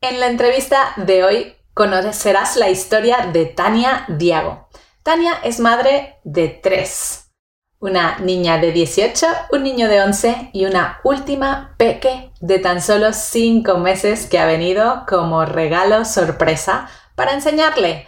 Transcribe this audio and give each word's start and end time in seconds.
En 0.00 0.20
la 0.20 0.28
entrevista 0.28 0.92
de 0.96 1.24
hoy 1.24 1.56
conocerás 1.74 2.56
la 2.56 2.70
historia 2.70 3.30
de 3.32 3.46
Tania 3.46 4.04
Diago. 4.06 4.68
Tania 5.02 5.32
es 5.42 5.58
madre 5.58 6.20
de 6.22 6.46
tres. 6.48 7.32
Una 7.80 8.16
niña 8.20 8.58
de 8.58 8.70
18, 8.70 9.26
un 9.50 9.64
niño 9.64 9.88
de 9.88 10.00
11 10.00 10.50
y 10.52 10.66
una 10.66 11.00
última 11.02 11.74
peque 11.78 12.30
de 12.40 12.60
tan 12.60 12.80
solo 12.80 13.12
5 13.12 13.78
meses 13.78 14.26
que 14.26 14.38
ha 14.38 14.46
venido 14.46 15.04
como 15.08 15.44
regalo 15.44 16.04
sorpresa 16.04 16.88
para 17.16 17.32
enseñarle 17.32 18.06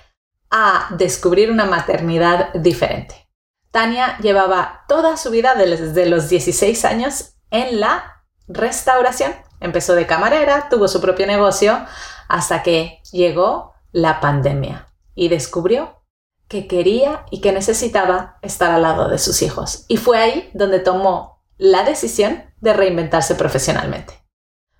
a 0.49 0.87
descubrir 0.97 1.51
una 1.51 1.65
maternidad 1.65 2.53
diferente. 2.55 3.29
Tania 3.73 4.17
llevaba 4.19 4.85
toda 4.87 5.17
su 5.17 5.33
vida 5.33 5.57
desde 5.57 6.07
los 6.07 6.29
16 6.29 6.85
años 6.85 7.35
en 7.51 7.81
la 7.81 8.25
restauración. 8.47 9.33
Empezó 9.61 9.95
de 9.95 10.07
camarera, 10.07 10.69
tuvo 10.71 10.89
su 10.89 11.01
propio 11.01 11.27
negocio, 11.27 11.85
hasta 12.29 12.63
que 12.63 13.01
llegó 13.13 13.75
la 13.93 14.21
pandemia 14.21 14.89
y 15.15 15.29
descubrió 15.29 16.03
que 16.49 16.67
quería 16.67 17.27
y 17.31 17.41
que 17.41 17.53
necesitaba 17.53 18.39
estar 18.43 18.71
al 18.71 18.83
lado 18.83 19.09
de 19.09 19.19
sus 19.19 19.43
hijos. 19.43 19.85
Y 19.87 19.99
fue 19.99 20.19
ahí 20.19 20.51
donde 20.55 20.81
tomó 20.81 21.43
la 21.59 21.85
decisión 21.85 22.43
de 22.61 22.73
reinventarse 22.73 23.35
profesionalmente. 23.35 24.15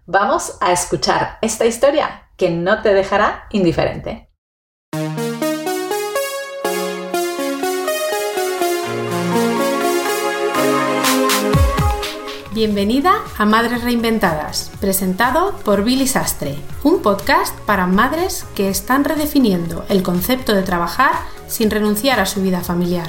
Vamos 0.07 0.57
a 0.61 0.73
escuchar 0.73 1.39
esta 1.43 1.67
historia 1.67 2.31
que 2.37 2.51
no 2.51 2.83
te 2.83 2.95
dejará 2.95 3.47
indiferente. 3.51 4.30
Bienvenida 12.61 13.15
a 13.39 13.47
Madres 13.47 13.83
Reinventadas, 13.83 14.71
presentado 14.83 15.59
por 15.65 15.83
Billy 15.83 16.07
Sastre, 16.07 16.57
un 16.85 17.01
podcast 17.01 17.59
para 17.61 17.87
madres 17.87 18.47
que 18.55 18.69
están 18.69 19.05
redefiniendo 19.05 19.87
el 19.89 20.03
concepto 20.03 20.55
de 20.55 20.63
trabajar 20.63 21.13
sin 21.47 21.71
renunciar 21.71 22.21
a 22.21 22.27
su 22.27 22.43
vida 22.43 22.61
familiar. 22.61 23.09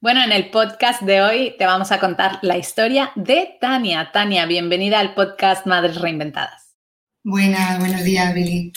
Bueno, 0.00 0.24
en 0.24 0.32
el 0.32 0.50
podcast 0.50 1.02
de 1.02 1.22
hoy 1.22 1.54
te 1.56 1.66
vamos 1.66 1.92
a 1.92 2.00
contar 2.00 2.40
la 2.42 2.58
historia 2.58 3.12
de 3.14 3.56
Tania. 3.60 4.10
Tania, 4.10 4.44
bienvenida 4.46 4.98
al 4.98 5.14
podcast 5.14 5.68
Madres 5.68 6.00
Reinventadas. 6.00 6.74
Buenas, 7.22 7.78
buenos 7.78 8.02
días, 8.02 8.34
Billy. 8.34 8.72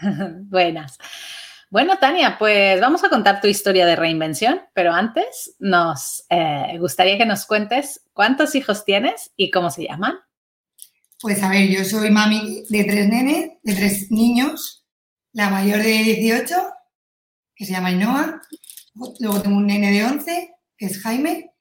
Buenas. 0.50 0.98
Bueno, 1.70 1.98
Tania, 1.98 2.38
pues 2.38 2.80
vamos 2.80 3.04
a 3.04 3.10
contar 3.10 3.42
tu 3.42 3.46
historia 3.46 3.84
de 3.84 3.94
reinvención, 3.94 4.62
pero 4.72 4.94
antes 4.94 5.54
nos 5.58 6.24
eh, 6.30 6.78
gustaría 6.78 7.18
que 7.18 7.26
nos 7.26 7.44
cuentes 7.44 8.00
cuántos 8.14 8.54
hijos 8.54 8.86
tienes 8.86 9.32
y 9.36 9.50
cómo 9.50 9.70
se 9.70 9.84
llaman. 9.84 10.14
Pues 11.20 11.42
a 11.42 11.50
ver, 11.50 11.68
yo 11.68 11.84
soy 11.84 12.10
mami 12.10 12.64
de 12.70 12.84
tres 12.84 13.08
nenes, 13.08 13.50
de 13.62 13.74
tres 13.74 14.10
niños, 14.10 14.86
la 15.32 15.50
mayor 15.50 15.82
de 15.82 15.90
18, 15.90 16.54
que 17.54 17.66
se 17.66 17.72
llama 17.72 17.90
Inoa, 17.90 18.40
luego 19.20 19.42
tengo 19.42 19.58
un 19.58 19.66
nene 19.66 19.90
de 19.90 20.04
11, 20.04 20.54
que 20.74 20.86
es 20.86 21.02
Jaime, 21.02 21.52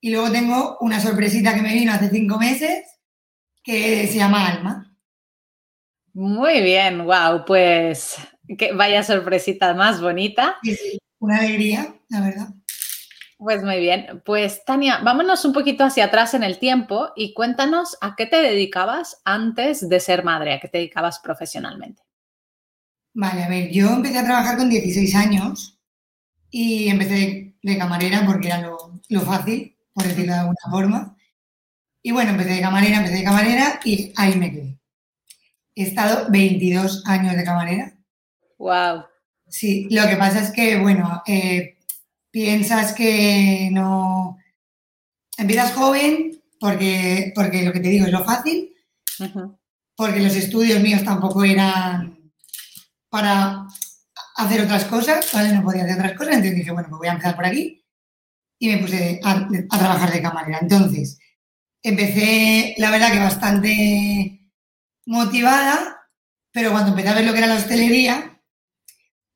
y 0.00 0.10
luego 0.10 0.32
tengo 0.32 0.78
una 0.80 1.00
sorpresita 1.00 1.54
que 1.54 1.62
me 1.62 1.74
vino 1.74 1.92
hace 1.92 2.10
cinco 2.10 2.38
meses, 2.38 2.84
que 3.62 4.08
se 4.08 4.18
llama 4.18 4.48
Alma. 4.48 4.96
Muy 6.12 6.60
bien, 6.60 7.04
wow, 7.04 7.44
pues 7.46 8.16
que 8.58 8.72
vaya 8.72 9.02
sorpresita 9.02 9.74
más 9.74 10.00
bonita. 10.00 10.56
Sí, 10.62 10.74
sí, 10.74 10.98
una 11.18 11.38
alegría, 11.38 11.94
la 12.08 12.20
verdad. 12.20 12.48
Pues 13.38 13.62
muy 13.62 13.78
bien. 13.78 14.22
Pues 14.24 14.64
Tania, 14.64 15.00
vámonos 15.02 15.44
un 15.44 15.52
poquito 15.52 15.84
hacia 15.84 16.06
atrás 16.06 16.34
en 16.34 16.42
el 16.42 16.58
tiempo 16.58 17.10
y 17.16 17.34
cuéntanos 17.34 17.96
a 18.00 18.14
qué 18.16 18.26
te 18.26 18.36
dedicabas 18.36 19.20
antes 19.24 19.88
de 19.88 20.00
ser 20.00 20.24
madre, 20.24 20.54
a 20.54 20.60
qué 20.60 20.68
te 20.68 20.78
dedicabas 20.78 21.18
profesionalmente. 21.18 22.02
Vale, 23.12 23.44
a 23.44 23.48
ver, 23.48 23.70
yo 23.70 23.90
empecé 23.90 24.18
a 24.18 24.24
trabajar 24.24 24.56
con 24.56 24.70
16 24.70 25.14
años 25.14 25.78
y 26.50 26.88
empecé 26.88 27.54
de, 27.62 27.78
camarera 27.78 28.24
porque 28.24 28.48
era 28.48 28.60
lo, 28.60 29.00
lo, 29.08 29.20
fácil, 29.20 29.76
por 29.92 30.04
decirlo 30.04 30.32
de 30.32 30.38
alguna 30.38 30.70
forma. 30.70 31.16
Y 32.02 32.12
bueno, 32.12 32.30
empecé 32.30 32.54
de 32.54 32.60
camarera, 32.60 32.96
empecé 32.98 33.16
de 33.16 33.24
camarera 33.24 33.80
y 33.84 34.12
ahí 34.16 34.36
me 34.36 34.52
quedé. 34.52 34.78
He 35.74 35.82
estado 35.82 36.30
22 36.30 37.04
años 37.06 37.36
de 37.36 37.44
camarera 37.44 37.93
Wow. 38.58 39.04
Sí, 39.48 39.86
lo 39.90 40.08
que 40.08 40.16
pasa 40.16 40.40
es 40.40 40.50
que, 40.50 40.78
bueno, 40.78 41.22
eh, 41.26 41.76
piensas 42.30 42.92
que 42.92 43.68
no. 43.72 44.38
Empiezas 45.36 45.72
joven 45.72 46.40
porque, 46.58 47.32
porque 47.34 47.62
lo 47.64 47.72
que 47.72 47.80
te 47.80 47.88
digo 47.88 48.06
es 48.06 48.12
lo 48.12 48.24
fácil, 48.24 48.72
porque 49.96 50.20
los 50.20 50.34
estudios 50.34 50.80
míos 50.80 51.04
tampoco 51.04 51.44
eran 51.44 52.32
para 53.08 53.66
hacer 54.36 54.62
otras 54.62 54.84
cosas, 54.84 55.28
¿vale? 55.32 55.52
No 55.52 55.62
podía 55.62 55.84
hacer 55.84 55.96
otras 55.96 56.12
cosas, 56.14 56.34
entonces 56.34 56.56
dije, 56.56 56.70
bueno, 56.70 56.88
pues 56.88 56.98
voy 56.98 57.08
a 57.08 57.12
empezar 57.12 57.36
por 57.36 57.46
aquí 57.46 57.84
y 58.58 58.68
me 58.68 58.78
puse 58.78 59.20
a, 59.22 59.48
a 59.70 59.78
trabajar 59.78 60.12
de 60.12 60.22
camarera. 60.22 60.58
Entonces, 60.62 61.18
empecé, 61.82 62.74
la 62.78 62.90
verdad 62.90 63.12
que 63.12 63.18
bastante 63.18 64.50
motivada, 65.06 66.08
pero 66.52 66.70
cuando 66.70 66.90
empecé 66.90 67.08
a 67.08 67.14
ver 67.14 67.26
lo 67.26 67.32
que 67.32 67.38
era 67.38 67.46
la 67.48 67.56
hostelería, 67.56 68.33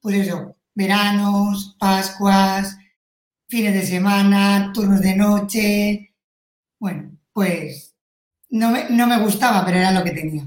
pues 0.00 0.16
eso, 0.16 0.56
veranos, 0.74 1.76
Pascuas, 1.78 2.76
fines 3.48 3.74
de 3.74 3.86
semana, 3.86 4.70
turnos 4.72 5.00
de 5.00 5.16
noche. 5.16 6.14
Bueno, 6.78 7.18
pues 7.32 7.96
no 8.50 8.70
me, 8.70 8.88
no 8.90 9.06
me 9.06 9.18
gustaba, 9.18 9.64
pero 9.64 9.78
era 9.78 9.92
lo 9.92 10.04
que 10.04 10.12
tenía. 10.12 10.46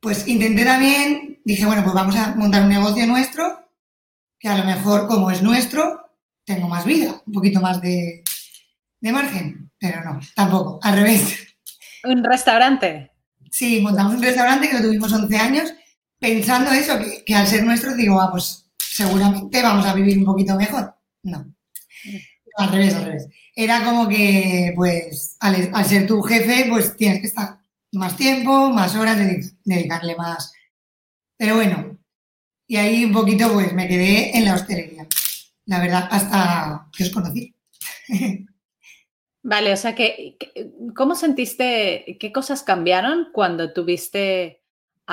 Pues 0.00 0.26
intenté 0.26 0.64
también, 0.64 1.40
dije, 1.44 1.64
bueno, 1.64 1.82
pues 1.82 1.94
vamos 1.94 2.16
a 2.16 2.34
montar 2.34 2.62
un 2.62 2.68
negocio 2.68 3.06
nuestro, 3.06 3.68
que 4.38 4.48
a 4.48 4.58
lo 4.58 4.64
mejor 4.64 5.06
como 5.06 5.30
es 5.30 5.42
nuestro, 5.42 6.10
tengo 6.44 6.68
más 6.68 6.84
vida, 6.84 7.22
un 7.24 7.32
poquito 7.32 7.60
más 7.60 7.80
de, 7.80 8.24
de 9.00 9.12
margen, 9.12 9.70
pero 9.78 10.02
no, 10.04 10.20
tampoco, 10.34 10.80
al 10.82 10.96
revés. 10.96 11.56
¿Un 12.04 12.24
restaurante? 12.24 13.12
Sí, 13.50 13.80
montamos 13.80 14.14
un 14.14 14.22
restaurante 14.22 14.68
que 14.68 14.76
lo 14.76 14.82
tuvimos 14.82 15.12
11 15.12 15.36
años 15.36 15.72
pensando 16.22 16.70
eso, 16.70 16.94
que, 17.26 17.34
al 17.34 17.48
ser 17.48 17.64
nuestro 17.64 17.94
digo, 17.96 18.20
ah, 18.20 18.30
pues 18.30 18.70
seguramente 18.78 19.60
vamos 19.60 19.84
a 19.84 19.92
vivir 19.92 20.16
un 20.18 20.24
poquito 20.24 20.54
mejor. 20.54 20.94
No. 21.24 21.52
Al 22.56 22.70
revés, 22.70 22.94
al 22.94 23.04
revés. 23.06 23.28
Era 23.56 23.84
como 23.84 24.08
que, 24.08 24.72
pues, 24.76 25.36
al, 25.40 25.84
ser 25.84 26.06
tu 26.06 26.22
jefe, 26.22 26.66
pues 26.70 26.96
tienes 26.96 27.20
que 27.20 27.26
estar 27.26 27.58
más 27.90 28.16
tiempo, 28.16 28.70
más 28.70 28.94
horas, 28.94 29.18
dedicarle 29.64 30.14
más. 30.14 30.52
Pero 31.36 31.56
bueno, 31.56 31.98
y 32.68 32.76
ahí 32.76 33.04
un 33.04 33.12
poquito, 33.12 33.52
pues, 33.52 33.72
me 33.72 33.88
quedé 33.88 34.36
en 34.38 34.44
la 34.44 34.54
hostelería. 34.54 35.08
La 35.66 35.80
verdad, 35.80 36.06
hasta 36.08 36.88
que 36.96 37.02
os 37.02 37.10
conocí. 37.10 37.54
Vale, 39.42 39.72
o 39.72 39.76
sea 39.76 39.96
que, 39.96 40.36
¿cómo 40.94 41.16
sentiste, 41.16 42.16
qué 42.20 42.32
cosas 42.32 42.62
cambiaron 42.62 43.30
cuando 43.32 43.72
tuviste 43.72 44.61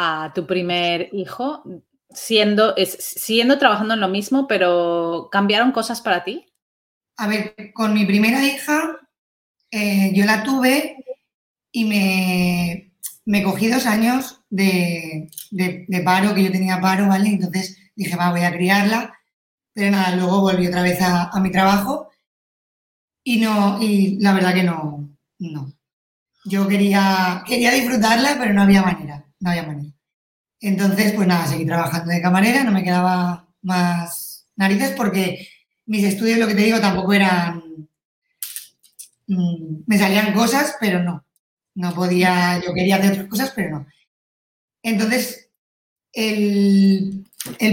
a 0.01 0.31
tu 0.33 0.47
primer 0.47 1.09
hijo, 1.11 1.61
siendo, 2.09 2.73
siendo 2.77 3.57
trabajando 3.57 3.95
en 3.95 3.99
lo 3.99 4.07
mismo, 4.07 4.47
pero 4.47 5.27
¿cambiaron 5.29 5.73
cosas 5.73 6.01
para 6.01 6.23
ti? 6.23 6.45
A 7.17 7.27
ver, 7.27 7.53
con 7.73 7.93
mi 7.93 8.05
primera 8.05 8.45
hija, 8.45 8.97
eh, 9.69 10.11
yo 10.13 10.23
la 10.23 10.43
tuve 10.43 11.03
y 11.73 11.83
me, 11.83 12.93
me 13.25 13.43
cogí 13.43 13.67
dos 13.67 13.85
años 13.85 14.41
de, 14.49 15.29
de, 15.51 16.01
paro, 16.01 16.33
que 16.33 16.45
yo 16.45 16.51
tenía 16.51 16.79
paro, 16.79 17.09
¿vale? 17.09 17.27
Entonces 17.27 17.77
dije, 17.93 18.15
va, 18.15 18.31
voy 18.31 18.41
a 18.41 18.53
criarla. 18.53 19.13
Pero 19.73 19.91
nada, 19.91 20.15
luego 20.15 20.41
volví 20.41 20.67
otra 20.67 20.81
vez 20.81 21.01
a, 21.01 21.29
a 21.29 21.39
mi 21.41 21.51
trabajo 21.51 22.09
y 23.24 23.41
no, 23.41 23.81
y 23.81 24.18
la 24.19 24.33
verdad 24.33 24.53
que 24.53 24.63
no, 24.63 25.09
no. 25.39 25.74
Yo 26.45 26.68
quería, 26.69 27.44
quería 27.45 27.71
disfrutarla, 27.71 28.38
pero 28.39 28.53
no 28.53 28.62
había 28.63 28.81
manera 28.81 29.25
no 29.39 29.50
había 29.50 29.63
manera. 29.63 29.88
Entonces, 30.61 31.13
pues 31.13 31.27
nada, 31.27 31.47
seguí 31.47 31.65
trabajando 31.65 32.11
de 32.11 32.21
camarera, 32.21 32.63
no 32.63 32.71
me 32.71 32.83
quedaba 32.83 33.47
más 33.61 34.45
narices 34.56 34.91
porque 34.91 35.47
mis 35.85 36.03
estudios, 36.03 36.38
lo 36.38 36.47
que 36.47 36.56
te 36.56 36.63
digo, 36.63 36.79
tampoco 36.79 37.13
eran... 37.13 37.63
Mm, 39.27 39.83
me 39.85 39.97
salían 39.97 40.33
cosas, 40.33 40.75
pero 40.79 41.01
no. 41.01 41.25
No 41.75 41.94
podía, 41.94 42.61
yo 42.63 42.73
quería 42.73 42.97
hacer 42.97 43.11
otras 43.13 43.27
cosas, 43.27 43.53
pero 43.56 43.71
no. 43.71 43.88
Entonces, 44.83 45.50
el, 46.11 47.25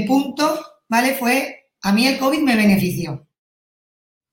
punto, 0.06 0.64
¿vale? 0.88 1.14
Fue, 1.14 1.70
a 1.82 1.92
mí 1.92 2.06
el 2.06 2.18
COVID 2.18 2.40
me 2.40 2.56
benefició. 2.56 3.26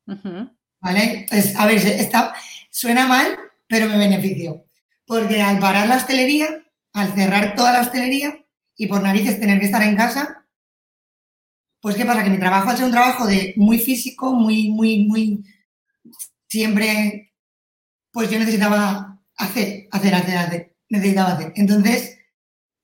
¿Vale? 0.05 1.25
a 1.57 1.65
ver, 1.65 1.77
está, 1.77 2.35
suena 2.69 3.07
mal, 3.07 3.37
pero 3.67 3.87
me 3.87 3.97
benefició. 3.97 4.65
Porque 5.05 5.41
al 5.41 5.59
parar 5.59 5.87
la 5.87 5.97
hostelería, 5.97 6.63
al 6.93 7.13
cerrar 7.13 7.55
toda 7.55 7.73
la 7.73 7.81
hostelería 7.81 8.42
y 8.75 8.87
por 8.87 9.01
narices 9.01 9.39
tener 9.39 9.59
que 9.59 9.65
estar 9.65 9.81
en 9.83 9.95
casa, 9.95 10.45
pues 11.81 11.95
¿qué 11.95 12.05
pasa? 12.05 12.23
Que 12.23 12.29
mi 12.29 12.39
trabajo 12.39 12.69
ha 12.69 12.75
sido 12.75 12.87
un 12.87 12.93
trabajo 12.93 13.27
de 13.27 13.53
muy 13.57 13.77
físico, 13.77 14.33
muy, 14.33 14.69
muy, 14.69 15.05
muy, 15.05 15.43
siempre, 16.47 17.33
pues 18.11 18.29
yo 18.29 18.39
necesitaba 18.39 19.21
hacer, 19.35 19.87
hacer, 19.91 20.15
hacer, 20.15 20.37
hacer, 20.37 20.75
necesitaba 20.89 21.33
hacer. 21.33 21.53
Entonces, 21.55 22.17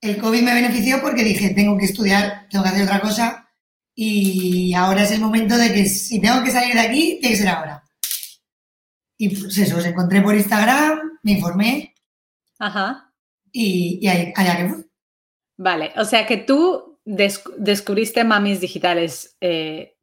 el 0.02 0.18
COVID 0.18 0.42
me 0.42 0.54
benefició 0.54 1.02
porque 1.02 1.24
dije, 1.24 1.52
tengo 1.52 1.78
que 1.78 1.86
estudiar, 1.86 2.48
tengo 2.50 2.64
que 2.64 2.70
hacer 2.70 2.84
otra 2.84 3.02
cosa 3.02 3.50
y 3.96 4.74
ahora 4.74 5.04
es 5.04 5.12
el 5.12 5.22
momento 5.22 5.58
de 5.58 5.74
que 5.74 5.86
si 5.86 6.22
tengo 6.22 6.44
que 6.44 6.52
salir 6.52 6.74
de 6.74 6.82
aquí, 6.82 7.18
tiene 7.20 7.36
que 7.36 7.42
ser 7.42 7.50
ahora. 7.50 7.84
Y 9.18 9.30
pues 9.30 9.58
eso, 9.58 9.78
os 9.78 9.86
encontré 9.86 10.22
por 10.22 10.34
Instagram, 10.34 11.20
me 11.24 11.34
informé. 11.34 11.94
Ajá. 12.60 13.14
Y, 13.52 14.08
allá 14.08 14.58
que 14.58 14.70
fui. 14.70 14.89
Vale, 15.62 15.92
o 15.98 16.06
sea 16.06 16.26
que 16.26 16.38
tú 16.38 16.98
descubriste 17.04 18.24
mamis 18.24 18.62
digitales 18.62 19.36
eh, 19.42 19.98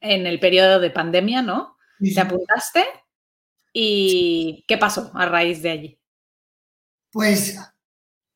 en 0.00 0.26
el 0.26 0.40
periodo 0.40 0.80
de 0.80 0.88
pandemia, 0.88 1.42
¿no? 1.42 1.76
Te 2.00 2.18
apuntaste 2.18 2.82
y 3.70 4.64
¿qué 4.66 4.78
pasó 4.78 5.12
a 5.14 5.26
raíz 5.26 5.60
de 5.60 5.70
allí? 5.70 6.00
Pues 7.10 7.58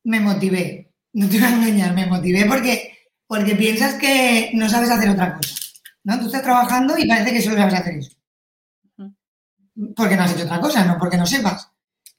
me 0.03 0.19
motivé, 0.19 0.93
no 1.13 1.27
te 1.27 1.39
voy 1.39 1.47
a 1.47 1.55
engañar, 1.55 1.95
me 1.95 2.05
motivé 2.05 2.45
porque, 2.45 2.99
porque 3.25 3.55
piensas 3.55 3.95
que 3.95 4.51
no 4.53 4.69
sabes 4.69 4.91
hacer 4.91 5.09
otra 5.09 5.37
cosa, 5.37 5.55
¿no? 6.03 6.19
Tú 6.19 6.27
estás 6.27 6.43
trabajando 6.43 6.99
y 6.99 7.07
parece 7.07 7.33
que 7.33 7.41
solo 7.41 7.57
sabes 7.57 7.73
hacer 7.73 7.95
eso. 7.95 8.11
Porque 9.95 10.15
no 10.15 10.21
has 10.21 10.35
hecho 10.35 10.43
otra 10.43 10.61
cosa, 10.61 10.85
no 10.85 10.99
porque 10.99 11.17
no 11.17 11.25
sepas. 11.25 11.71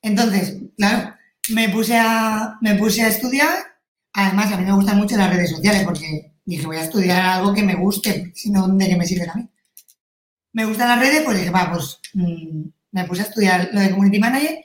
Entonces, 0.03 0.57
claro, 0.77 1.15
me 1.51 1.69
puse 1.69 1.97
a, 1.97 2.59
me 2.61 2.75
puse 2.75 3.05
a 3.05 3.09
estudiar. 3.09 3.68
Además, 4.13 4.53
a 4.53 4.57
mí 4.57 4.65
me 4.65 4.73
gustan 4.73 4.99
mucho 4.99 5.17
las 5.17 5.31
redes 5.31 5.51
sociales 5.51 5.85
porque 5.85 6.33
dije, 6.45 6.67
voy 6.67 6.77
a 6.77 6.85
estudiar 6.85 7.21
algo 7.21 7.55
que 7.55 7.63
me 7.63 7.75
guste, 7.75 8.33
si 8.35 8.51
no, 8.51 8.67
¿de 8.69 8.89
qué 8.89 8.97
me 8.97 9.05
sirve 9.05 9.29
a 9.29 9.35
mí? 9.35 9.49
Me 10.53 10.65
gustan 10.65 10.89
las 10.89 10.99
redes, 10.99 11.23
pues 11.25 11.39
dije, 11.39 11.51
va, 11.51 11.71
pues 11.71 12.01
mm, 12.15 12.69
me 12.93 13.05
puse 13.05 13.23
a 13.23 13.25
estudiar 13.27 13.69
lo 13.73 13.81
de 13.81 13.91
Community 13.91 14.19
Manager 14.19 14.65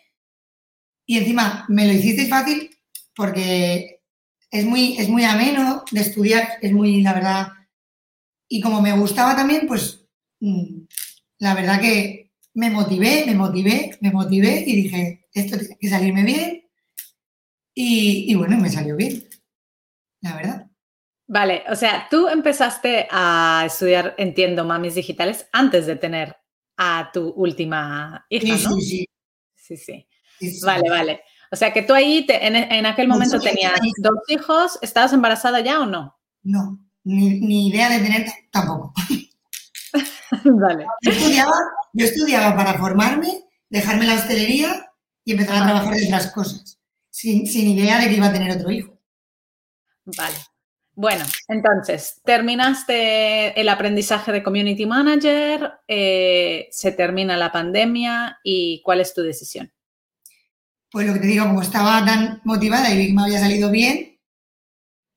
y 1.06 1.18
encima 1.18 1.66
me 1.68 1.86
lo 1.86 1.94
hicisteis 1.94 2.30
fácil 2.30 2.70
porque 3.16 4.02
es 4.50 4.66
muy, 4.66 4.98
es 4.98 5.10
muy 5.10 5.26
ameno 5.26 5.84
de 5.92 6.02
estudiar, 6.02 6.48
es 6.62 6.72
muy, 6.72 7.02
la 7.02 7.14
verdad, 7.14 7.48
y 8.48 8.62
como 8.62 8.82
me 8.82 8.98
gustaba 8.98 9.36
también, 9.36 9.68
pues 9.68 10.06
mm, 10.40 10.84
la 11.40 11.54
verdad 11.54 11.82
que 11.82 12.32
me 12.54 12.70
motivé, 12.70 13.26
me 13.26 13.36
motivé, 13.36 13.98
me 14.00 14.12
motivé 14.12 14.64
y 14.66 14.76
dije, 14.84 15.28
esto 15.34 15.58
tiene 15.58 15.78
que 15.80 15.90
salirme 15.90 16.24
bien. 16.24 16.64
Y 17.76 18.36
bueno, 18.36 18.58
me 18.58 18.70
salió 18.70 18.96
bien, 18.96 19.24
la 20.24 20.36
verdad. 20.36 20.68
Vale, 21.28 21.64
o 21.70 21.76
sea, 21.76 22.08
tú 22.10 22.28
empezaste 22.28 23.08
a 23.12 23.64
estudiar, 23.66 24.16
entiendo, 24.18 24.66
mamis 24.66 24.96
digitales 24.96 25.48
antes 25.52 25.86
de 25.86 25.96
tener 25.96 26.36
a 26.78 27.12
tu 27.14 27.30
última 27.30 28.26
hija, 28.30 28.70
¿no? 28.70 28.76
Sí, 28.78 28.82
sí. 28.82 29.08
Sí, 29.56 29.78
sí. 29.78 30.66
Vale, 30.66 30.90
vale. 30.90 31.22
O 31.52 31.56
sea 31.56 31.72
que 31.72 31.84
tú 31.84 31.94
ahí 31.94 32.26
en, 32.28 32.86
aquel 32.86 33.08
momento 33.08 33.40
tenías 33.40 33.80
dos 34.00 34.18
hijos, 34.28 34.80
¿estabas 34.82 35.14
embarazada 35.14 35.60
ya 35.60 35.82
o 35.82 35.86
no? 35.86 36.18
No, 36.42 36.80
ni, 37.04 37.68
idea 37.70 37.90
de 37.90 38.00
tener 38.00 38.26
tampoco. 38.52 38.92
vale. 40.44 40.86
Yo 41.04 41.12
estudiaba, 41.12 41.56
yo 41.94 42.06
estudiaba 42.06 42.56
para 42.56 42.74
formarme, 42.80 43.44
dejarme 43.70 44.08
la 44.08 44.16
hostelería 44.16 44.88
y 45.24 45.34
empezar 45.34 45.62
a 45.62 45.66
trabajar 45.66 45.96
en 45.96 46.06
otras 46.08 46.32
cosas, 46.32 46.80
sin, 47.10 47.46
idea 47.46 48.00
de 48.00 48.10
que 48.10 48.16
iba 48.16 48.28
a 48.28 48.34
tener 48.34 48.58
otro 48.58 48.72
hijo. 48.72 48.93
Vale. 50.06 50.36
Bueno, 50.96 51.26
entonces, 51.48 52.22
terminaste 52.24 53.60
el 53.60 53.68
aprendizaje 53.68 54.32
de 54.32 54.44
Community 54.44 54.86
Manager, 54.86 55.72
eh, 55.88 56.68
se 56.72 56.92
termina 56.92 57.36
la 57.36 57.52
pandemia 57.52 58.40
y 58.44 58.82
¿cuál 58.84 59.02
es 59.02 59.14
tu 59.14 59.22
decisión? 59.22 59.74
pues 60.94 61.08
lo 61.08 61.14
que 61.14 61.22
te 61.22 61.28
digo, 61.28 61.48
como 61.48 61.64
estaba 61.64 62.06
tan 62.06 62.40
motivada 62.44 62.94
y 62.94 62.98
vi 63.00 63.08
que 63.08 63.14
me 63.14 63.24
había 63.24 63.40
salido 63.40 63.72
bien, 63.72 64.20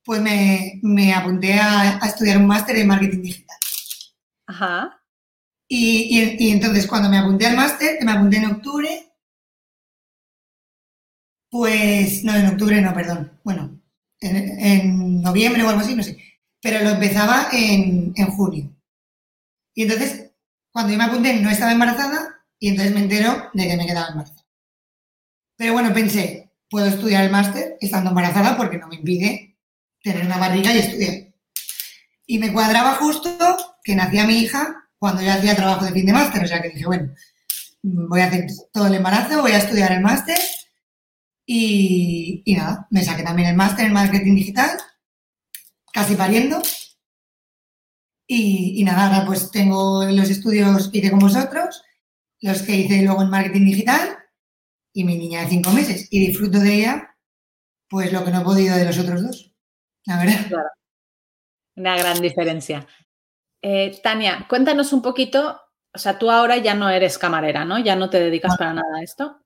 pues 0.03 0.23
me, 0.23 1.13
apunté 1.15 1.53
a, 1.53 1.99
estudiar 1.99 2.39
un 2.39 2.47
máster 2.47 2.77
en 2.77 2.89
marketing 2.89 3.21
digital. 3.21 3.59
Ajá. 4.47 5.05
Y, 5.69 6.51
entonces 6.51 6.87
cuando 6.87 7.11
me 7.11 7.19
apunté 7.19 7.47
al 7.47 7.57
máster, 7.57 7.99
que 7.99 8.07
me 8.07 8.13
apunté 8.13 8.39
en 8.39 8.47
octubre, 8.47 9.13
pues, 11.51 12.25
no, 12.25 12.35
en 12.35 12.47
octubre 12.47 12.81
no, 12.81 12.95
perdón, 12.95 13.39
bueno, 13.45 13.79
en, 14.21 15.23
noviembre 15.23 15.63
o 15.63 15.69
algo 15.69 15.81
así, 15.81 15.95
no 15.95 16.03
sé, 16.03 16.17
pero 16.61 16.83
lo 16.83 16.91
empezaba 16.91 17.49
en, 17.53 18.13
en 18.15 18.27
junio. 18.27 18.73
Y 19.75 19.83
entonces, 19.83 20.31
cuando 20.71 20.93
yo 20.93 20.99
me 20.99 21.05
apunté, 21.05 21.35
no 21.35 21.51
estaba 21.51 21.73
embarazada 21.73 22.45
y 22.59 22.69
entonces 22.69 22.95
me 22.95 23.01
entero 23.01 23.51
de 23.53 23.69
que 23.69 23.77
me 23.77 23.87
quedaba 23.87 24.09
embarazada. 24.09 24.47
Pero 25.57 25.73
bueno, 25.73 25.93
pensé, 25.93 26.51
puedo 26.69 26.87
estudiar 26.87 27.25
el 27.25 27.31
máster 27.31 27.77
estando 27.81 28.11
embarazada 28.11 28.57
porque 28.57 28.79
no 28.79 28.89
me 28.89 28.97
impide 28.97 29.57
tener 30.03 30.25
una 30.25 30.39
barriga 30.39 30.73
y 30.73 30.79
estudiar. 30.79 31.15
Y 32.27 32.39
me 32.39 32.53
cuadraba 32.53 32.95
justo 32.95 33.31
que 33.83 33.95
nacía 33.95 34.27
mi 34.27 34.39
hija 34.39 34.89
cuando 34.99 35.23
yo 35.23 35.33
hacía 35.33 35.55
trabajo 35.55 35.85
de 35.85 35.93
fin 35.93 36.07
de 36.07 36.13
máster, 36.13 36.45
o 36.45 36.47
sea 36.47 36.61
que 36.61 36.71
dije, 36.71 36.87
bueno, 36.87 37.15
voy 37.83 38.21
a 38.21 38.27
hacer 38.27 38.47
todo 38.73 38.87
el 38.87 38.95
embarazo, 38.95 39.43
voy 39.43 39.53
a 39.53 39.59
estudiar 39.59 39.93
el 39.93 40.01
máster 40.01 40.39
y, 41.47 42.43
nada, 42.57 42.89
me 42.91 43.05
saqué 43.05 43.23
también 43.23 43.49
el 43.49 43.57
máster 43.57 43.87
en 43.87 43.93
marketing 43.93 44.35
digital, 44.35 44.71
casi 45.93 46.17
pariendo. 46.17 46.61
Y, 48.27 48.81
y, 48.81 48.85
nada, 48.85 49.07
ahora 49.07 49.27
pues 49.27 49.53
tengo 49.53 50.05
los 50.05 50.29
estudios 50.29 50.89
que 50.91 50.99
hice 50.99 51.11
con 51.11 51.21
vosotros, 51.21 51.83
los 52.41 52.63
que 52.63 52.75
hice 52.75 53.03
luego 53.03 53.23
en 53.23 53.31
marketing 53.31 53.65
digital 53.65 54.19
y 54.93 55.05
mi 55.05 55.17
niña 55.17 55.43
de 55.43 55.49
cinco 55.49 55.71
meses. 55.71 56.09
Y 56.11 56.27
disfruto 56.27 56.59
de 56.59 56.75
ella, 56.75 57.17
pues 57.89 58.13
lo 58.13 58.25
que 58.25 58.33
no 58.33 58.41
he 58.41 58.45
podido 58.45 58.77
de 58.77 58.85
los 58.85 58.99
otros 58.99 59.23
dos, 59.23 59.55
la 60.05 60.19
verdad. 60.19 60.47
Claro. 60.49 60.69
Una 61.77 61.97
gran 61.97 62.21
diferencia. 62.21 62.87
Eh, 63.63 64.01
Tania, 64.03 64.47
cuéntanos 64.49 64.93
un 64.93 65.03
poquito, 65.03 65.61
o 65.95 65.99
sea, 65.99 66.19
tú 66.19 66.31
ahora 66.31 66.57
ya 66.57 66.75
no 66.75 66.89
eres 66.89 67.19
camarera, 67.19 67.65
¿no? 67.65 67.79
Ya 67.79 67.95
no 67.95 68.11
te 68.11 68.19
dedicas 68.19 68.57
para 68.57 68.75
nada 68.75 68.99
a 68.99 69.03
esto. 69.03 69.46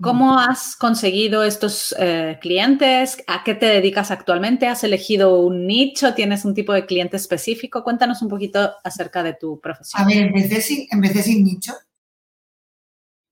¿Cómo 0.00 0.38
has 0.38 0.74
conseguido 0.76 1.44
estos 1.44 1.94
eh, 1.98 2.38
clientes? 2.40 3.22
¿A 3.26 3.44
qué 3.44 3.54
te 3.54 3.66
dedicas 3.66 4.10
actualmente? 4.10 4.66
¿Has 4.66 4.82
elegido 4.84 5.40
un 5.40 5.66
nicho? 5.66 6.14
¿Tienes 6.14 6.44
un 6.44 6.54
tipo 6.54 6.72
de 6.72 6.84
cliente 6.84 7.16
específico? 7.16 7.84
Cuéntanos 7.84 8.20
un 8.22 8.28
poquito 8.28 8.74
acerca 8.82 9.22
de 9.22 9.34
tu 9.34 9.60
profesión. 9.60 10.02
A 10.02 10.06
ver, 10.06 10.18
empecé 10.18 10.60
sin, 10.60 10.86
empecé 10.90 11.22
sin 11.22 11.44
nicho. 11.44 11.74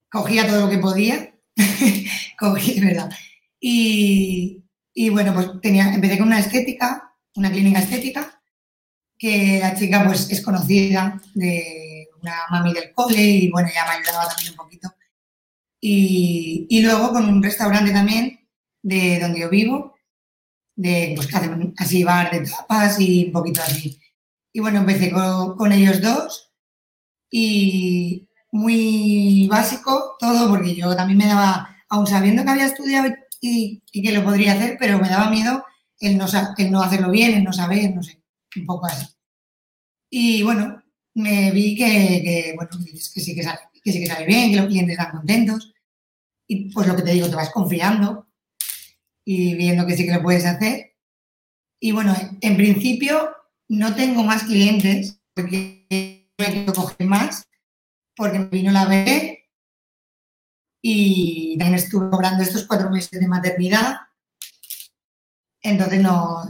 Cogía 0.08 0.46
todo 0.46 0.62
lo 0.62 0.70
que 0.70 0.78
podía 0.78 1.36
cogí, 2.38 2.80
¿verdad? 2.80 3.10
Y, 3.60 4.62
bueno, 5.10 5.34
pues 5.34 5.48
tenía, 5.60 5.92
empecé 5.92 6.18
con 6.18 6.28
una 6.28 6.40
estética, 6.40 7.14
una 7.34 7.50
clínica 7.50 7.80
estética, 7.80 8.40
que 9.18 9.58
la 9.60 9.74
chica 9.74 10.04
pues 10.04 10.30
es 10.30 10.42
conocida 10.42 11.20
de 11.34 12.08
una 12.20 12.36
mami 12.50 12.74
del 12.74 12.92
cole 12.92 13.20
y 13.20 13.50
bueno, 13.50 13.68
ya 13.74 13.84
me 13.84 13.92
ayudaba 13.92 14.28
también 14.28 14.50
un 14.52 14.56
poquito. 14.56 14.94
Y, 15.88 16.66
y 16.68 16.82
luego 16.82 17.12
con 17.12 17.28
un 17.28 17.42
restaurante 17.42 17.92
también 17.92 18.40
de 18.82 19.20
donde 19.20 19.40
yo 19.40 19.50
vivo, 19.50 19.96
de 20.74 21.12
pues 21.14 21.28
que 21.28 21.36
hacen 21.36 21.74
así 21.76 22.02
bar 22.02 22.30
de 22.30 22.48
tapas 22.48 22.98
y 23.00 23.26
un 23.26 23.32
poquito 23.32 23.60
así. 23.62 24.00
Y 24.52 24.60
bueno, 24.60 24.80
empecé 24.80 25.10
con, 25.10 25.56
con 25.56 25.72
ellos 25.72 26.00
dos 26.00 26.52
y, 27.30 28.28
muy 28.56 29.46
básico 29.48 30.16
todo, 30.18 30.48
porque 30.48 30.74
yo 30.74 30.94
también 30.96 31.18
me 31.18 31.26
daba, 31.26 31.76
aun 31.88 32.06
sabiendo 32.06 32.44
que 32.44 32.50
había 32.50 32.66
estudiado 32.66 33.14
y, 33.40 33.82
que 33.92 34.12
lo 34.12 34.24
podría 34.24 34.54
hacer, 34.54 34.76
pero 34.78 34.98
me 34.98 35.08
daba 35.08 35.30
miedo 35.30 35.64
el 36.00 36.18
no, 36.18 36.26
el 36.56 36.70
no 36.70 36.82
hacerlo 36.82 37.10
bien, 37.10 37.34
el 37.34 37.44
no 37.44 37.52
saber, 37.52 37.94
no 37.94 38.02
sé, 38.02 38.22
un 38.56 38.66
poco 38.66 38.86
así. 38.86 39.06
Y 40.10 40.42
bueno, 40.42 40.82
me 41.14 41.50
vi 41.52 41.76
que, 41.76 42.54
bueno, 42.56 42.70
que 43.14 43.20
sí 43.20 43.34
que, 43.34 43.42
sale, 43.42 43.60
que 43.82 43.92
sí 43.92 44.00
que 44.00 44.06
sale 44.06 44.26
bien, 44.26 44.50
que 44.50 44.56
los 44.56 44.66
clientes 44.66 44.98
están 44.98 45.12
contentos. 45.12 45.74
Y 46.46 46.72
pues 46.72 46.86
lo 46.86 46.96
que 46.96 47.02
te 47.02 47.12
digo, 47.12 47.28
te 47.28 47.36
vas 47.36 47.50
confiando 47.50 48.26
y 49.24 49.54
viendo 49.54 49.86
que 49.86 49.96
sí 49.96 50.04
que 50.04 50.14
lo 50.14 50.22
puedes 50.22 50.44
hacer. 50.44 50.96
Y 51.80 51.92
bueno, 51.92 52.14
en 52.40 52.56
principio 52.56 53.30
no 53.68 53.94
tengo 53.94 54.22
más 54.22 54.44
clientes 54.44 55.20
porque 55.34 56.30
no 56.38 56.72
quiero 56.86 57.10
más, 57.10 57.46
porque 58.14 58.38
me 58.38 58.46
vino 58.46 58.72
la 58.72 58.86
bebé 58.86 59.50
y 60.82 61.56
también 61.58 61.78
estuve 61.78 62.10
cobrando 62.10 62.42
estos 62.42 62.66
cuatro 62.66 62.90
meses 62.90 63.18
de 63.20 63.26
maternidad. 63.26 63.96
Entonces 65.60 66.00
no 66.00 66.44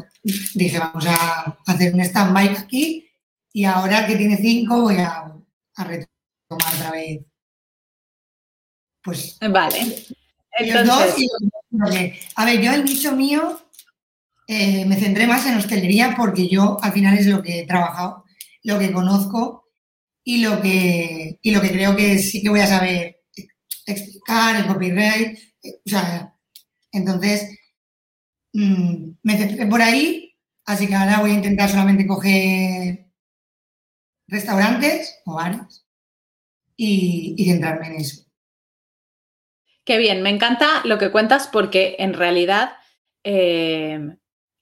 dije, 0.55 0.79
vamos 0.79 1.07
a 1.07 1.59
hacer 1.67 1.95
un 1.95 2.01
stand-by 2.01 2.49
aquí 2.49 3.09
y 3.53 3.65
ahora 3.65 4.07
que 4.07 4.17
tiene 4.17 4.37
cinco 4.37 4.83
voy 4.83 4.99
a, 4.99 5.33
retomar 5.79 6.75
otra 6.75 6.91
vez. 6.91 7.25
Pues. 9.07 9.39
Vale. 9.39 10.05
Entonces... 10.59 11.31
a 12.35 12.45
ver, 12.45 12.61
yo 12.61 12.73
el 12.73 12.85
nicho 12.85 13.13
mío 13.13 13.61
eh, 14.49 14.85
me 14.85 14.97
centré 14.97 15.29
más 15.29 15.47
en 15.47 15.57
hostelería 15.57 16.15
porque 16.17 16.49
yo 16.49 16.77
al 16.83 16.93
final 16.93 17.17
es 17.17 17.27
lo 17.27 17.41
que 17.41 17.61
he 17.61 17.67
trabajado, 17.67 18.25
lo 18.65 18.81
que 18.81 18.93
conozco 18.93 19.69
y 20.25 20.39
lo 20.39 20.61
que, 20.61 21.39
y 21.41 21.51
lo 21.53 21.61
que 21.61 21.71
creo 21.71 21.95
que 21.95 22.19
sí 22.19 22.43
que 22.43 22.49
voy 22.49 22.61
a 22.61 22.67
saber 22.67 23.23
explicar, 23.87 24.57
el 24.57 24.67
copyright, 24.67 25.39
eh, 25.63 25.81
o 25.87 25.89
sea, 25.89 26.35
entonces 26.91 27.57
mm, 28.55 29.11
me 29.23 29.39
centré 29.39 29.67
por 29.67 29.83
ahí, 29.83 30.35
así 30.65 30.89
que 30.89 30.97
ahora 30.97 31.21
voy 31.21 31.31
a 31.31 31.35
intentar 31.35 31.71
solamente 31.71 32.09
coger 32.09 33.07
restaurantes 34.27 35.21
o 35.27 35.35
bares 35.35 35.87
y, 36.77 37.37
y 37.39 37.45
centrarme 37.45 37.87
en 37.87 37.95
eso. 38.01 38.26
Qué 39.87 39.99
bien, 39.99 40.21
me 40.21 40.31
encanta 40.31 40.83
lo 40.85 40.99
que 40.99 41.13
cuentas 41.13 41.49
porque 41.51 41.95
en 42.01 42.13
realidad 42.13 42.73
eh, 43.23 44.01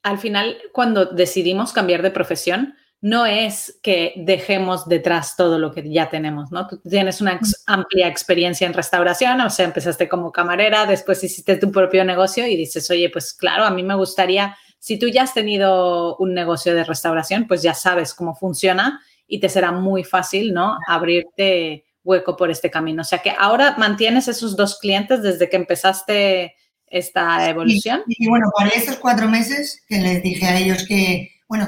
al 0.03 0.19
final 0.19 0.59
cuando 0.73 1.07
decidimos 1.07 1.73
cambiar 1.73 2.03
de 2.03 2.11
profesión 2.11 2.75
no 3.01 3.25
es 3.25 3.81
que 3.83 4.13
dejemos 4.17 4.87
detrás 4.87 5.35
todo 5.37 5.59
lo 5.59 5.73
que 5.73 5.91
ya 5.91 6.11
tenemos, 6.11 6.53
¿no? 6.53 6.67
Tú 6.67 6.79
tienes 6.89 7.23
una 7.23 7.41
amplia 7.67 8.07
experiencia 8.07 8.67
en 8.67 8.75
restauración, 8.75 9.41
o 9.41 9.51
sea, 9.51 9.65
empezaste 9.65 10.09
como 10.11 10.31
camarera, 10.31 10.87
después 10.87 11.25
hiciste 11.25 11.57
tu 11.57 11.73
propio 11.73 12.05
negocio 12.05 12.47
y 12.47 12.57
dices, 12.57 12.91
oye, 12.91 13.09
pues 13.11 13.33
claro, 13.33 13.65
a 13.65 13.71
mí 13.71 13.83
me 13.83 13.95
gustaría, 13.95 14.57
si 14.79 14.99
tú 14.99 15.09
ya 15.09 15.23
has 15.23 15.35
tenido 15.35 16.17
un 16.17 16.35
negocio 16.35 16.75
de 16.75 16.85
restauración, 16.85 17.47
pues 17.47 17.63
ya 17.63 17.75
sabes 17.75 18.13
cómo 18.15 18.35
funciona 18.35 19.01
y 19.27 19.41
te 19.41 19.49
será 19.49 19.73
muy 19.73 20.05
fácil, 20.05 20.53
¿no? 20.53 20.79
Abrirte 20.87 21.85
hueco 22.05 22.37
por 22.37 22.51
este 22.51 22.71
camino. 22.71 23.03
O 23.03 23.05
sea 23.05 23.19
que 23.19 23.33
ahora 23.37 23.75
mantienes 23.79 24.29
esos 24.29 24.57
dos 24.57 24.79
clientes 24.79 25.23
desde 25.23 25.49
que 25.49 25.57
empezaste 25.57 26.55
esta 26.87 27.49
evolución. 27.49 28.03
Y, 28.07 28.29
bueno, 28.29 28.51
para 28.57 28.71
esos 28.71 28.97
cuatro 28.97 29.29
meses 29.29 29.83
que 29.89 29.99
les 29.99 30.23
dije 30.23 30.47
a 30.47 30.59
ellos 30.59 30.85
que, 30.87 31.41
bueno, 31.49 31.67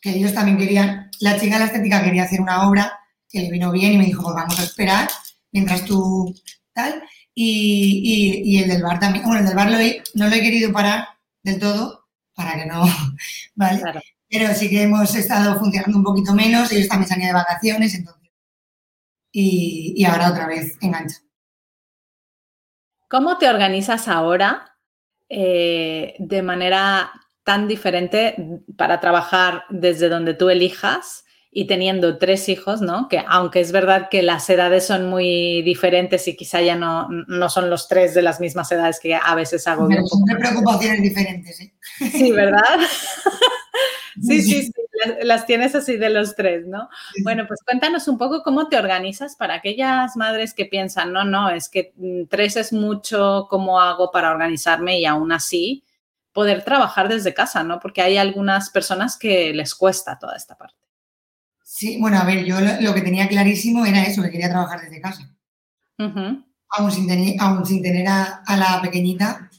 que 0.00 0.10
ellos 0.10 0.34
también 0.34 0.58
querían, 0.58 1.10
la 1.20 1.38
chica 1.38 1.54
de 1.54 1.60
la 1.60 1.66
estética 1.66 2.04
quería 2.04 2.24
hacer 2.24 2.40
una 2.40 2.68
obra 2.68 2.98
que 3.28 3.40
le 3.40 3.50
vino 3.50 3.72
bien 3.72 3.94
y 3.94 3.98
me 3.98 4.04
dijo, 4.04 4.22
pues 4.22 4.34
vamos 4.34 4.58
a 4.60 4.64
esperar 4.64 5.08
mientras 5.52 5.84
tú 5.84 6.34
tal. 6.72 7.02
Y, 7.34 8.60
el 8.62 8.68
del 8.68 8.82
bar 8.82 8.98
también, 8.98 9.24
bueno, 9.24 9.40
el 9.40 9.46
del 9.46 9.56
bar 9.56 9.70
no 10.14 10.28
lo 10.28 10.34
he 10.34 10.40
querido 10.40 10.72
parar 10.72 11.06
del 11.42 11.58
todo 11.58 12.06
para 12.34 12.54
que 12.54 12.66
no, 12.66 12.84
¿vale? 13.54 13.82
Pero 14.28 14.54
sí 14.54 14.68
que 14.68 14.82
hemos 14.82 15.14
estado 15.14 15.58
funcionando 15.58 15.98
un 15.98 16.04
poquito 16.04 16.34
menos, 16.34 16.70
ellos 16.70 16.88
también 16.88 17.20
ido 17.20 17.28
de 17.28 17.32
vacaciones, 17.32 17.94
entonces 17.94 18.17
y, 19.32 20.04
ahora 20.04 20.30
otra 20.30 20.46
vez 20.46 20.76
engancha. 20.80 21.16
¿Cómo 23.08 23.38
te 23.38 23.48
organizas 23.48 24.08
ahora 24.08 24.76
eh, 25.28 26.14
de 26.18 26.42
manera 26.42 27.10
tan 27.44 27.68
diferente 27.68 28.36
para 28.76 29.00
trabajar 29.00 29.64
desde 29.70 30.08
donde 30.08 30.34
tú 30.34 30.50
elijas 30.50 31.24
y 31.50 31.66
teniendo 31.66 32.18
tres 32.18 32.48
hijos, 32.50 32.82
¿no? 32.82 33.08
Que 33.08 33.24
aunque 33.26 33.60
es 33.60 33.72
verdad 33.72 34.08
que 34.10 34.22
las 34.22 34.48
edades 34.50 34.86
son 34.86 35.08
muy 35.08 35.62
diferentes 35.62 36.28
y 36.28 36.36
quizá 36.36 36.60
ya 36.60 36.76
no, 36.76 37.08
no 37.08 37.48
son 37.48 37.70
los 37.70 37.88
tres 37.88 38.14
de 38.14 38.22
las 38.22 38.38
mismas 38.38 38.70
edades 38.70 39.00
que 39.00 39.14
a 39.14 39.34
veces 39.34 39.66
hago. 39.66 39.88
Pero 39.88 40.06
son 40.06 40.24
preocupaciones 40.24 41.02
diferentes, 41.02 41.60
¿eh? 41.60 41.74
Sí, 42.12 42.32
¿verdad? 42.32 42.60
sí, 44.22 44.42
sí, 44.42 44.62
sí 44.62 44.72
las 45.22 45.46
tienes 45.46 45.74
así 45.74 45.96
de 45.96 46.10
los 46.10 46.34
tres, 46.34 46.66
¿no? 46.66 46.88
Bueno, 47.22 47.46
pues 47.46 47.60
cuéntanos 47.64 48.08
un 48.08 48.18
poco 48.18 48.42
cómo 48.42 48.68
te 48.68 48.76
organizas 48.76 49.36
para 49.36 49.54
aquellas 49.54 50.16
madres 50.16 50.54
que 50.54 50.66
piensan, 50.66 51.12
no, 51.12 51.24
no, 51.24 51.50
es 51.50 51.68
que 51.68 51.92
mm, 51.96 52.24
tres 52.28 52.56
es 52.56 52.72
mucho, 52.72 53.46
¿cómo 53.48 53.80
hago 53.80 54.10
para 54.10 54.30
organizarme 54.30 54.98
y 55.00 55.06
aún 55.06 55.32
así 55.32 55.84
poder 56.32 56.64
trabajar 56.64 57.08
desde 57.08 57.34
casa, 57.34 57.64
¿no? 57.64 57.80
Porque 57.80 58.02
hay 58.02 58.16
algunas 58.16 58.70
personas 58.70 59.16
que 59.16 59.52
les 59.54 59.74
cuesta 59.74 60.18
toda 60.18 60.36
esta 60.36 60.56
parte. 60.56 60.76
Sí, 61.64 61.98
bueno, 62.00 62.18
a 62.18 62.24
ver, 62.24 62.44
yo 62.44 62.56
lo, 62.60 62.94
que 62.94 63.02
tenía 63.02 63.28
clarísimo 63.28 63.84
era 63.84 64.02
eso, 64.02 64.22
que 64.22 64.30
quería 64.30 64.48
trabajar 64.48 64.80
desde 64.80 65.00
casa. 65.00 65.30
aún, 65.98 66.86
sin 67.66 67.82
tener, 67.82 68.08
a, 68.08 68.42
la 68.56 68.80
pequeñita, 68.82 69.50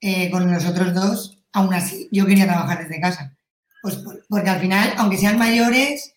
eh, 0.00 0.30
con 0.30 0.50
los 0.52 0.66
otros 0.66 0.94
dos, 0.94 1.38
aún 1.52 1.74
así, 1.74 2.08
yo 2.12 2.26
quería 2.26 2.46
trabajar 2.46 2.78
desde 2.82 3.00
casa. 3.00 3.36
Pues 3.82 3.98
porque 4.28 4.50
al 4.50 4.60
final, 4.60 4.94
aunque 4.96 5.16
sean 5.16 5.38
mayores, 5.38 6.14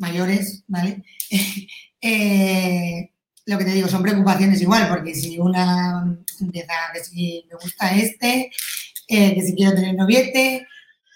mayores, 0.00 0.64
¿vale? 0.66 1.02
Eh, 2.02 3.10
lo 3.44 3.58
que 3.58 3.64
te 3.66 3.72
digo, 3.72 3.86
son 3.86 4.02
preocupaciones 4.02 4.62
igual, 4.62 4.88
porque 4.88 5.14
si 5.14 5.38
una 5.38 6.18
empieza 6.40 6.72
que 6.94 7.04
si 7.04 7.44
me 7.46 7.56
gusta 7.56 7.94
este, 7.94 8.50
eh, 9.06 9.34
que 9.34 9.42
si 9.42 9.54
quiero 9.54 9.74
tener 9.74 9.94
noviete, 9.94 10.66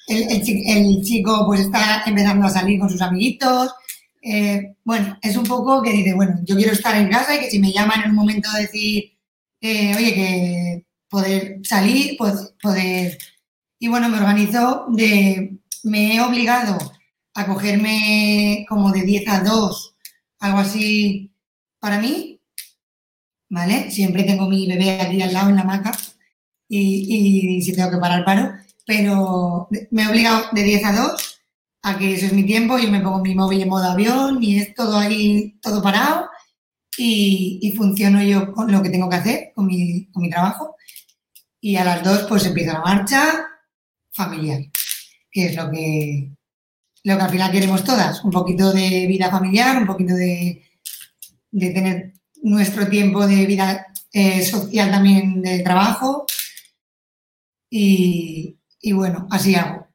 el, 0.07 1.03
chico 1.03 1.47
pues 1.47 1.61
está 1.61 2.03
empezando 2.05 2.47
a 2.47 2.51
salir 2.51 2.79
con 2.79 2.91
sus 2.91 3.01
amiguitos. 3.01 3.73
Eh, 4.21 4.75
bueno, 4.85 5.19
es 5.23 5.39
un 5.39 5.45
poco 5.45 5.81
que 5.81 5.93
dice, 5.93 6.13
bueno, 6.13 6.39
yo 6.45 6.55
quiero 6.55 6.73
estar 6.73 6.95
en 6.97 7.09
casa 7.09 7.35
y 7.35 7.41
que 7.41 7.51
si 7.51 7.59
me 7.59 7.73
llaman 7.73 8.03
en 8.03 8.11
un 8.11 8.17
momento 8.17 8.51
de 8.53 8.61
decir, 8.61 9.13
oye, 9.63 10.15
que 10.15 10.87
poder 11.09 11.61
salir, 11.63 12.17
pues 12.19 12.53
poder... 12.61 13.17
Y 13.79 13.89
bueno, 13.89 14.11
me 14.11 14.19
organizo 14.19 14.85
de 14.91 15.59
me 15.85 16.17
he 16.17 16.21
obligado 16.21 16.79
a 17.35 17.47
cogerme 17.47 18.65
como 18.69 18.91
de 18.93 19.03
10 19.03 19.29
a 19.29 19.41
2, 19.41 19.97
algo 20.41 20.59
así 20.59 21.33
para 21.79 21.99
mí, 22.01 22.41
¿vale? 23.49 23.91
Siempre 23.91 24.25
tengo 24.25 24.49
mi 24.49 24.67
bebé 24.67 25.01
aquí 25.01 25.23
al 25.23 25.33
lado 25.33 25.51
en 25.51 25.57
la 25.57 25.63
hamaca 25.63 25.93
y, 26.69 27.61
si 27.63 27.75
tengo 27.75 27.91
que 27.91 27.99
parar, 27.99 28.25
paro, 28.25 28.53
pero 28.87 29.69
me 29.91 30.03
he 30.03 30.09
obligado 30.09 30.47
de 30.53 30.63
10 30.63 30.85
a 30.85 30.93
2 30.93 31.41
a 31.83 31.99
que 31.99 32.15
eso 32.15 32.27
es 32.27 32.33
mi 32.33 32.45
tiempo, 32.45 32.79
yo 32.79 32.91
me 32.91 33.01
pongo 33.01 33.21
mi 33.21 33.35
móvil 33.35 33.63
en 33.63 33.69
modo 33.69 33.91
avión 33.91 34.43
y 34.43 34.59
es 34.59 34.75
todo 34.75 34.97
ahí, 34.99 35.59
todo 35.61 35.83
parado 35.83 36.31
y, 36.97 37.59
y 37.63 37.73
funciono 37.77 38.23
yo 38.23 38.53
con 38.53 38.73
lo 38.73 38.83
que 38.83 38.91
tengo 38.91 39.09
que 39.11 39.17
hacer, 39.17 39.53
con 39.55 39.67
mi, 39.67 40.09
trabajo. 40.31 40.77
Y 41.61 41.77
a 41.77 41.85
las 41.85 42.03
2 42.03 42.27
pues 42.29 42.47
empieza 42.47 42.75
la 42.75 42.81
marcha 42.81 43.47
familiar 44.13 44.61
que 45.35 45.47
es 45.47 45.57
lo 45.57 45.69
que, 45.71 46.31
lo 47.03 47.17
que 47.17 47.23
al 47.23 47.31
final 47.31 47.51
queremos 47.51 47.83
todas, 47.83 48.25
un 48.25 48.31
poquito 48.31 48.73
de 48.73 49.07
vida 49.09 49.31
familiar, 49.31 49.77
un 49.77 49.87
poquito 49.87 50.15
de, 50.15 50.63
tener 51.51 52.13
nuestro 52.43 52.89
tiempo 52.89 53.27
de 53.27 53.45
vida 53.45 53.87
eh, 54.13 54.45
social 54.45 54.91
también 54.91 55.43
de 55.43 55.61
trabajo 55.61 56.25
y, 57.69 58.57
bueno, 58.93 59.27
así 59.31 59.57
hago. 59.57 59.89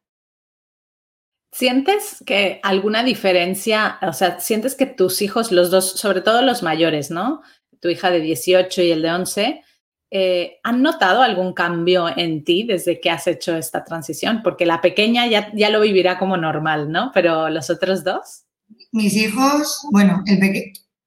¿Sientes 1.54 2.22
que 2.26 2.60
alguna 2.62 3.04
diferencia, 3.04 3.98
o 4.02 4.12
sea, 4.12 4.42
sientes 4.42 4.76
que 4.76 4.86
tus 4.86 5.22
hijos, 5.22 5.54
los 5.54 5.72
dos, 5.72 5.92
sobre 5.92 6.22
todo 6.22 6.42
los 6.42 6.64
mayores, 6.64 7.12
¿no? 7.12 7.42
Tu 7.80 7.90
hija 7.90 8.12
de 8.12 8.20
18 8.20 8.82
y 8.82 8.92
el 8.92 9.02
de 9.02 9.12
11, 9.12 9.64
eh, 10.12 10.60
¿han 10.64 10.82
notado 10.82 11.22
algún 11.22 11.54
cambio 11.54 12.08
en 12.16 12.44
ti 12.44 12.64
desde 12.64 13.00
que 13.00 13.12
has 13.12 13.28
hecho 13.28 13.56
esta 13.56 13.84
transición? 13.84 14.42
Porque 14.44 14.66
la 14.66 14.82
pequeña 14.82 15.28
ya, 15.28 15.52
ya 15.54 15.70
lo 15.70 15.82
vivirá 15.82 16.18
como 16.18 16.38
normal, 16.38 16.92
¿no? 16.92 17.12
Pero 17.14 17.50
los 17.50 17.70
otros 17.70 18.04
dos. 18.04 18.46
Mis 18.92 19.16
hijos, 19.16 19.88
bueno, 19.92 20.24
el 20.26 20.40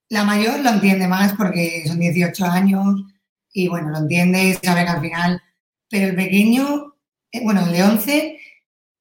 la 0.09 0.25
mayor 0.25 0.61
lo 0.61 0.69
entiende 0.69 1.09
más 1.09 1.33
porque 1.33 1.85
son 1.87 1.99
18 1.99 2.45
años 2.45 3.03
y 3.51 3.69
bueno, 3.69 3.89
lo 3.89 3.99
entiende, 3.99 4.59
sabe 4.63 4.85
que 4.85 4.91
al 4.91 5.01
final, 5.01 5.43
pero 5.89 6.09
el 6.09 6.15
pequeño, 6.15 6.97
eh, 7.33 7.41
bueno, 7.43 7.65
el 7.65 7.73
de 7.73 7.83
11, 7.83 8.41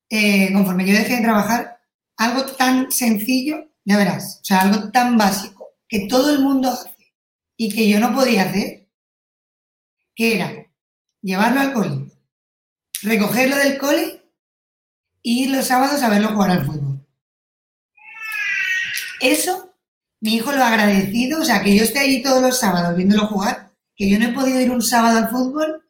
eh, 0.10 0.54
conforme 0.54 0.86
yo 0.86 0.94
dejé 0.94 1.18
de 1.18 1.24
trabajar, 1.24 1.80
algo 2.16 2.46
tan 2.46 2.92
sencillo, 2.92 3.58
ya 3.84 3.98
verás, 3.98 4.40
o 4.42 4.46
sea, 4.46 4.62
algo 4.62 4.90
tan 4.92 5.18
básico 5.18 5.68
que 5.88 6.08
todo 6.08 6.34
el 6.34 6.40
mundo 6.40 6.70
hace 6.70 7.14
y 7.58 7.74
que 7.76 7.90
yo 7.90 8.00
no 8.00 8.16
podía 8.16 8.44
hacer, 8.44 8.81
que 10.16 10.36
era 10.36 10.66
llevarlo 11.22 11.62
al 11.62 11.74
cole, 11.74 12.12
recogerlo 13.02 13.56
del 13.56 13.78
cole 13.78 14.22
y 15.22 15.44
ir 15.44 15.52
los 15.52 15.66
sábados 15.66 16.02
a 16.02 16.10
verlo 16.10 16.30
jugar 16.30 16.52
al 16.52 16.66
fútbol. 16.66 17.06
Eso, 19.22 19.76
mi 20.20 20.36
hijo 20.36 20.52
lo 20.52 20.64
ha 20.64 20.70
agradecido, 20.70 21.42
o 21.42 21.46
sea, 21.46 21.62
que 21.62 21.76
yo 21.76 21.84
esté 21.84 22.00
ahí 22.00 22.24
todos 22.24 22.42
los 22.42 22.60
sábados 22.60 22.96
viéndolo 22.96 23.28
jugar, 23.28 23.72
que 23.96 24.10
yo 24.10 24.18
no 24.18 24.26
he 24.26 24.34
podido 24.34 24.60
ir 24.60 24.72
un 24.72 24.82
sábado 24.82 25.20
al 25.20 25.30
fútbol 25.30 25.88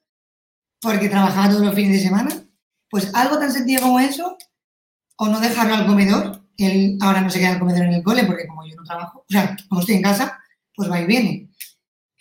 porque 0.82 1.10
trabajaba 1.10 1.50
todos 1.50 1.66
los 1.66 1.76
fines 1.76 1.94
de 1.94 2.08
semana, 2.08 2.30
pues 2.90 3.14
algo 3.14 3.40
tan 3.40 3.52
sencillo 3.52 3.82
como 3.82 4.00
eso, 4.00 4.38
o 5.18 5.28
no 5.28 5.40
dejarlo 5.40 5.76
al 5.76 5.86
comedor, 5.86 6.42
él 6.58 6.98
ahora 7.00 7.22
no 7.22 7.30
se 7.30 7.40
queda 7.40 7.54
al 7.54 7.60
comedor 7.60 7.84
en 7.86 7.94
el 7.94 8.04
cole 8.04 8.26
porque 8.26 8.48
como 8.48 8.66
yo 8.66 8.76
no 8.76 8.84
trabajo, 8.84 9.20
o 9.20 9.32
sea, 9.32 9.56
como 9.70 9.82
estoy 9.82 9.96
en 9.96 10.02
casa, 10.02 10.40
pues 10.76 10.92
va 10.92 11.00
y 11.00 11.06
viene. 11.06 11.50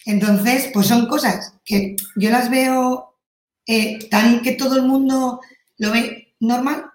Entonces, 0.07 0.71
pues 0.73 0.87
son 0.87 1.07
cosas 1.07 1.55
que 1.71 1.97
yo 2.17 2.31
las 2.31 2.51
veo 2.51 3.17
eh, 3.65 4.09
tan 4.11 4.43
que 4.43 4.53
todo 4.53 4.77
el 4.77 4.83
mundo 4.83 5.41
lo 5.79 5.93
ve 5.93 6.35
normal, 6.41 6.87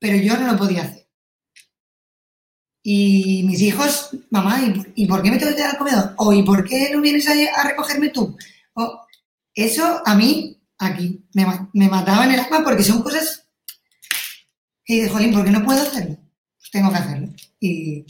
pero 0.00 0.16
yo 0.16 0.36
no 0.36 0.52
lo 0.52 0.58
podía 0.58 0.82
hacer. 0.82 1.06
Y 2.82 3.44
mis 3.44 3.62
hijos, 3.62 4.10
mamá, 4.30 4.60
¿y, 4.94 5.06
por 5.06 5.22
qué 5.22 5.30
me 5.30 5.38
tengo 5.38 5.50
que 5.50 5.56
quedar 5.56 5.70
al 5.70 5.78
comedor? 5.78 6.14
O 6.18 6.32
¿y 6.32 6.42
por 6.42 6.64
qué 6.64 6.90
no 6.92 7.00
vienes 7.00 7.26
a, 7.28 7.68
recogerme 7.68 8.08
tú? 8.10 8.36
O, 8.74 9.06
eso 9.54 10.02
a 10.04 10.14
mí, 10.16 10.60
aquí, 10.78 11.24
me, 11.32 11.46
me 11.72 11.88
mataba 11.88 12.24
en 12.24 12.32
el 12.32 12.40
alma 12.40 12.64
porque 12.64 12.82
son 12.82 13.02
cosas 13.02 13.46
que 14.84 14.94
dices, 14.94 15.12
jolín, 15.12 15.32
¿por 15.32 15.44
qué 15.44 15.50
no 15.52 15.64
puedo 15.64 15.80
hacerlo? 15.80 16.16
Pues 16.58 16.70
tengo 16.72 16.90
que 16.90 16.96
hacerlo. 16.96 17.28
Y, 17.60 18.04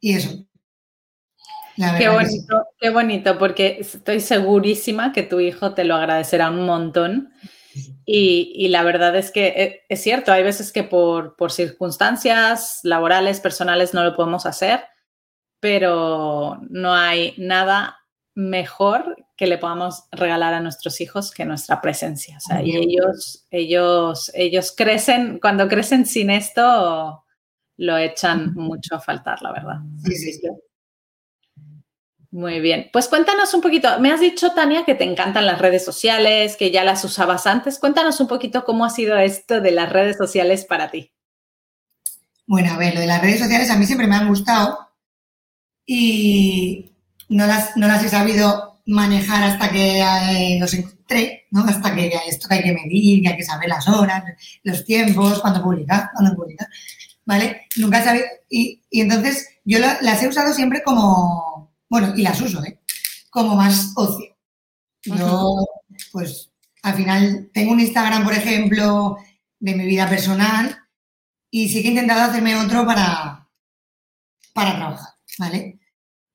y 0.00 0.14
eso. 0.14 0.44
Qué 1.76 2.08
bonito, 2.08 2.66
qué 2.78 2.90
bonito, 2.90 3.38
porque 3.38 3.78
estoy 3.80 4.20
segurísima 4.20 5.12
que 5.12 5.22
tu 5.22 5.40
hijo 5.40 5.74
te 5.74 5.84
lo 5.84 5.96
agradecerá 5.96 6.50
un 6.50 6.66
montón. 6.66 7.32
Y, 8.04 8.68
la 8.68 8.82
verdad 8.82 9.16
es 9.16 9.30
que 9.30 9.46
eh, 9.46 9.80
es, 9.88 10.02
cierto, 10.02 10.32
hay 10.32 10.42
veces 10.42 10.72
que 10.72 10.84
por, 10.84 11.36
por, 11.36 11.52
circunstancias 11.52 12.80
laborales, 12.82 13.40
personales, 13.40 13.94
no 13.94 14.04
lo 14.04 14.14
podemos 14.14 14.44
hacer, 14.44 14.84
pero 15.60 16.58
no 16.68 16.92
hay 16.94 17.34
nada 17.38 17.96
mejor 18.34 19.16
que 19.36 19.46
le 19.46 19.58
podamos 19.58 20.04
regalar 20.10 20.54
a 20.54 20.60
nuestros 20.60 21.00
hijos 21.00 21.32
que 21.32 21.44
nuestra 21.44 21.80
presencia. 21.80 22.36
O 22.36 22.40
sea, 22.40 22.62
y 22.62 22.76
ellos, 22.76 23.46
ellos, 23.50 24.30
ellos 24.34 24.74
crecen, 24.76 25.38
cuando 25.38 25.68
crecen 25.68 26.06
sin 26.06 26.30
esto, 26.30 27.24
lo 27.76 27.96
echan 27.96 28.54
mucho 28.54 28.96
a 28.96 29.00
faltar, 29.00 29.42
la 29.42 29.52
verdad. 29.52 29.76
Sí, 30.04 30.14
sí, 30.14 30.32
sí. 30.34 30.48
Muy 32.32 32.60
bien. 32.60 32.88
Pues 32.94 33.08
cuéntanos 33.08 33.52
un 33.52 33.60
poquito. 33.60 34.00
Me 34.00 34.10
has 34.10 34.20
dicho, 34.20 34.52
Tania, 34.52 34.86
que 34.86 34.94
te 34.94 35.04
encantan 35.04 35.44
las 35.44 35.58
redes 35.58 35.84
sociales, 35.84 36.56
que 36.56 36.70
ya 36.70 36.82
las 36.82 37.04
usabas 37.04 37.46
antes. 37.46 37.78
Cuéntanos 37.78 38.20
un 38.20 38.26
poquito 38.26 38.64
cómo 38.64 38.86
ha 38.86 38.90
sido 38.90 39.18
esto 39.18 39.60
de 39.60 39.70
las 39.70 39.92
redes 39.92 40.16
sociales 40.16 40.64
para 40.64 40.90
ti. 40.90 41.12
Bueno, 42.46 42.72
a 42.72 42.78
ver, 42.78 42.94
lo 42.94 43.00
de 43.00 43.06
las 43.06 43.20
redes 43.20 43.38
sociales 43.38 43.70
a 43.70 43.76
mí 43.76 43.84
siempre 43.84 44.06
me 44.06 44.16
han 44.16 44.28
gustado 44.28 44.78
y 45.84 46.92
no 47.28 47.46
las, 47.46 47.76
no 47.76 47.86
las 47.86 48.02
he 48.02 48.08
sabido 48.08 48.80
manejar 48.86 49.44
hasta 49.44 49.70
que 49.70 50.00
eh, 50.00 50.56
los 50.58 50.72
encontré, 50.72 51.46
¿no? 51.50 51.64
Hasta 51.64 51.94
que 51.94 52.12
esto 52.28 52.48
que 52.48 52.54
hay 52.54 52.62
que 52.62 52.72
medir, 52.72 53.22
que 53.22 53.28
hay 53.28 53.36
que 53.36 53.44
saber 53.44 53.68
las 53.68 53.86
horas, 53.88 54.24
los 54.62 54.86
tiempos, 54.86 55.38
cuándo 55.40 55.62
publicar, 55.62 56.08
cuándo 56.14 56.34
publicar, 56.34 56.68
¿vale? 57.26 57.66
Nunca 57.76 58.00
he 58.00 58.04
sabido. 58.04 58.24
Y, 58.48 58.82
entonces 58.90 59.48
yo 59.64 59.78
las 59.78 60.22
he 60.22 60.28
usado 60.28 60.54
siempre 60.54 60.82
como, 60.82 61.51
bueno, 61.92 62.14
y 62.16 62.22
las 62.22 62.40
uso, 62.40 62.64
¿eh? 62.64 62.80
Como 63.28 63.54
más 63.54 63.92
ocio. 63.96 64.34
Yo, 65.04 65.58
pues, 66.10 66.50
al 66.82 66.94
final 66.94 67.50
tengo 67.52 67.72
un 67.72 67.80
Instagram, 67.80 68.24
por 68.24 68.32
ejemplo, 68.32 69.18
de 69.60 69.74
mi 69.74 69.84
vida 69.84 70.08
personal 70.08 70.74
y 71.50 71.68
sí 71.68 71.82
que 71.82 71.88
he 71.88 71.90
intentado 71.90 72.22
hacerme 72.22 72.56
otro 72.56 72.86
para, 72.86 73.46
para 74.54 74.76
trabajar, 74.76 75.12
¿vale? 75.38 75.80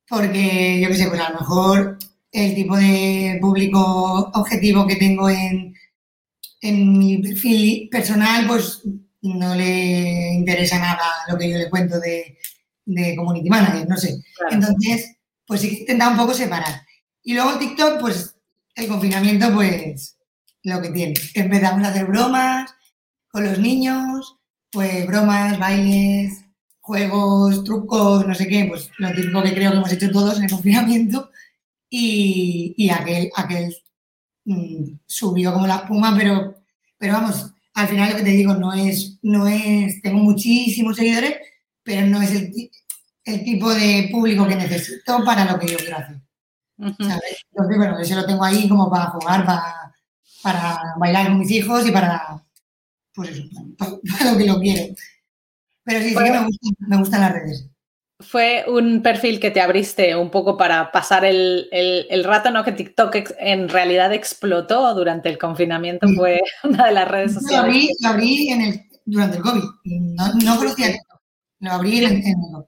Porque 0.07 0.79
yo 0.79 0.89
qué 0.89 0.95
sé, 0.95 1.07
pues 1.07 1.21
a 1.21 1.31
lo 1.31 1.39
mejor 1.39 1.97
el 2.31 2.53
tipo 2.53 2.77
de 2.77 3.39
público 3.41 4.29
objetivo 4.35 4.85
que 4.85 4.97
tengo 4.97 5.27
en, 5.27 5.73
en 6.61 6.99
mi 6.99 7.17
perfil 7.17 7.89
personal, 7.89 8.45
pues 8.45 8.83
no 9.23 9.55
le 9.55 10.35
interesa 10.35 10.77
nada 10.77 11.09
lo 11.27 11.35
que 11.35 11.49
yo 11.49 11.57
le 11.57 11.69
cuento 11.71 11.99
de, 11.99 12.37
de 12.85 13.15
community 13.15 13.49
manager, 13.49 13.89
no 13.89 13.97
sé. 13.97 14.21
Entonces, 14.51 15.16
pues 15.47 15.61
sí 15.61 15.85
que 15.85 15.93
un 15.93 16.17
poco 16.17 16.33
separar. 16.33 16.85
Y 17.23 17.33
luego 17.33 17.57
TikTok, 17.57 17.99
pues 17.99 18.35
el 18.75 18.87
confinamiento, 18.87 19.51
pues 19.53 20.17
lo 20.63 20.81
que 20.81 20.89
tiene. 20.89 21.13
Empezamos 21.33 21.83
a 21.83 21.89
hacer 21.89 22.05
bromas 22.05 22.75
con 23.29 23.45
los 23.45 23.57
niños, 23.57 24.37
pues 24.71 25.07
bromas, 25.07 25.57
bailes, 25.57 26.43
juegos, 26.81 27.63
trucos, 27.63 28.27
no 28.27 28.35
sé 28.35 28.47
qué, 28.47 28.65
pues 28.65 28.89
lo 28.97 29.11
típico 29.13 29.41
que 29.41 29.53
creo 29.53 29.71
que 29.71 29.77
hemos 29.77 29.91
hecho 29.91 30.11
todos 30.11 30.37
en 30.37 30.43
el 30.43 30.51
confinamiento. 30.51 31.31
Y, 31.89 32.73
y 32.77 32.89
aquel, 32.89 33.29
aquel 33.35 33.75
mm, 34.45 34.99
subió 35.05 35.53
como 35.53 35.67
la 35.67 35.77
espuma, 35.77 36.13
pero, 36.17 36.55
pero 36.97 37.13
vamos, 37.13 37.53
al 37.73 37.87
final 37.87 38.11
lo 38.11 38.17
que 38.17 38.23
te 38.23 38.31
digo, 38.31 38.53
no 38.55 38.73
es, 38.73 39.17
no 39.21 39.47
es, 39.47 40.01
tengo 40.01 40.17
muchísimos 40.19 40.97
seguidores, 40.97 41.35
pero 41.83 42.05
no 42.07 42.21
es 42.21 42.31
el, 42.31 42.51
el 43.27 43.43
tipo 43.43 43.73
de 43.73 44.09
público 44.11 44.47
que 44.47 44.55
necesito 44.55 45.23
para 45.23 45.51
lo 45.51 45.59
que 45.59 45.67
yo 45.67 45.77
quiero 45.77 45.97
hacer. 45.97 46.21
¿sabes? 46.77 47.45
Entonces, 47.51 47.77
bueno, 47.77 47.99
eso 47.99 48.15
lo 48.15 48.25
tengo 48.25 48.43
ahí 48.43 48.69
como 48.69 48.89
para 48.89 49.07
jugar, 49.07 49.45
para, 49.45 49.93
para 50.41 50.79
bailar 50.97 51.27
con 51.27 51.39
mis 51.39 51.51
hijos 51.51 51.85
y 51.87 51.91
para, 51.91 52.41
pues 53.13 53.31
eso, 53.31 53.43
para, 53.77 54.31
lo 54.31 54.37
que 54.37 54.45
lo 54.45 54.59
quiero. 54.59 54.95
Pero 55.83 55.99
sí, 56.01 56.09
sí 56.09 56.15
que 56.15 56.31
me, 56.31 56.45
gusta, 56.45 56.69
me 56.79 56.97
gustan 56.97 57.21
las 57.21 57.33
redes. 57.33 57.69
Fue 58.19 58.65
un 58.67 59.03
perfil 59.03 59.39
que 59.39 59.51
te 59.51 59.61
abriste 59.61 60.15
un 60.15 60.31
poco 60.31 60.57
para 60.57 60.91
pasar 60.91 61.23
el, 61.23 61.67
el, 61.71 62.23
rato, 62.23 62.49
¿no? 62.49 62.63
Que 62.63 62.71
TikTok 62.71 63.15
en 63.37 63.69
realidad 63.69 64.11
explotó 64.11 64.93
durante 64.95 65.29
el 65.29 65.37
confinamiento, 65.37 66.07
fue 66.15 66.41
una 66.63 66.87
de 66.87 66.93
las 66.93 67.07
redes 67.07 67.33
sociales. 67.33 67.59
Lo 67.59 67.65
abrí, 67.65 67.89
lo 67.99 68.09
abrí 68.09 68.49
en 68.49 68.61
el, 68.61 68.89
durante 69.05 69.37
el 69.37 69.43
COVID, 69.43 69.63
no, 69.83 70.33
no 70.33 70.57
conocía 70.57 70.87
TikTok, 70.87 71.21
lo 71.59 71.71
abrí 71.71 72.05
en, 72.05 72.05
en 72.05 72.27
el 72.27 72.51
COVID. 72.53 72.66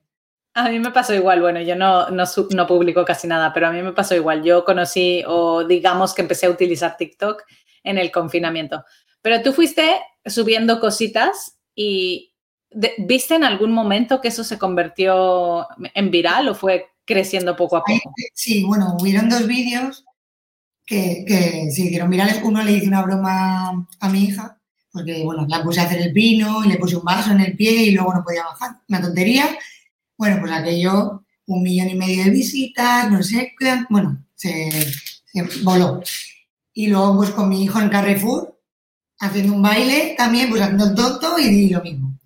A 0.66 0.70
mí 0.70 0.80
me 0.80 0.92
pasó 0.92 1.14
igual, 1.14 1.42
bueno, 1.42 1.62
yo 1.62 1.76
no, 1.76 2.10
no, 2.10 2.24
no, 2.52 2.68
publico 2.68 3.06
casi 3.06 3.28
nada, 3.28 3.54
pero 3.54 3.68
a 3.68 3.72
mí 3.72 3.82
me 3.82 3.94
pasó 3.94 4.16
igual. 4.16 4.44
Yo 4.44 4.66
conocí 4.66 5.24
o 5.28 5.64
digamos 5.64 6.14
que 6.14 6.22
empecé 6.22 6.48
a 6.48 6.50
utilizar 6.50 6.98
TikTok 6.98 7.44
en 7.84 7.98
el 7.98 8.12
confinamiento. 8.12 8.84
Pero 9.22 9.42
tú 9.42 9.54
fuiste 9.54 10.00
subiendo 10.26 10.80
cositas 10.80 11.58
y 11.76 12.34
¿viste 12.98 13.36
en 13.36 13.44
algún 13.44 13.72
momento 13.72 14.22
que 14.22 14.30
eso 14.30 14.44
se 14.44 14.58
convirtió 14.58 15.68
en 15.94 16.12
viral 16.12 16.50
o 16.50 16.56
fue 16.56 16.88
creciendo 17.06 17.56
poco 17.56 17.78
a 17.78 17.84
poco? 17.84 18.14
Sí, 18.34 18.64
bueno, 18.64 18.98
hubieron 19.00 19.30
dos 19.30 19.48
vídeos 19.48 20.06
que, 20.86 21.24
que 21.28 21.72
se 21.72 21.84
hicieron 21.84 22.10
virales. 22.10 22.42
Uno 22.44 22.64
le 22.64 22.74
hice 22.74 22.88
una 22.88 23.02
broma 23.02 23.88
a 24.00 24.10
mi 24.10 24.26
hija, 24.26 24.60
porque 24.92 25.24
bueno, 25.24 25.46
la 25.48 25.64
puse 25.64 25.80
a 25.80 25.84
hacer 25.84 26.02
el 26.02 26.14
pino 26.14 26.64
y 26.64 26.70
le 26.70 26.78
puse 26.78 26.96
un 26.96 27.04
vaso 27.04 27.32
en 27.32 27.42
el 27.42 27.56
pie 27.56 27.72
y 27.72 27.92
luego 27.92 28.14
no 28.14 28.24
podía 28.24 28.44
bajar. 28.44 28.82
Una 28.88 29.02
tontería 29.02 29.58
bueno, 30.20 30.42
pues 30.42 30.52
aquello, 30.52 31.24
un 31.46 31.64
millón 31.64 31.90
y 31.92 31.96
medio 31.96 32.26
de 32.26 32.30
visitas, 32.30 33.10
no 33.10 33.24
sé, 33.24 33.54
bueno, 33.90 34.22
se, 34.36 34.70
voló. 35.64 36.04
Y 36.74 36.88
luego 36.88 37.16
pues 37.16 37.30
con 37.30 37.48
mi 37.48 37.64
hijo 37.64 37.80
en 37.80 37.88
Carrefour, 37.88 38.60
haciendo 39.18 39.54
un 39.54 39.62
baile 39.62 40.16
también, 40.18 40.50
pues 40.50 40.62
haciendo 40.62 40.88
el 40.88 40.96
tonto 40.96 41.40
y, 41.40 41.70
lo 41.70 41.82
mismo. 41.82 42.20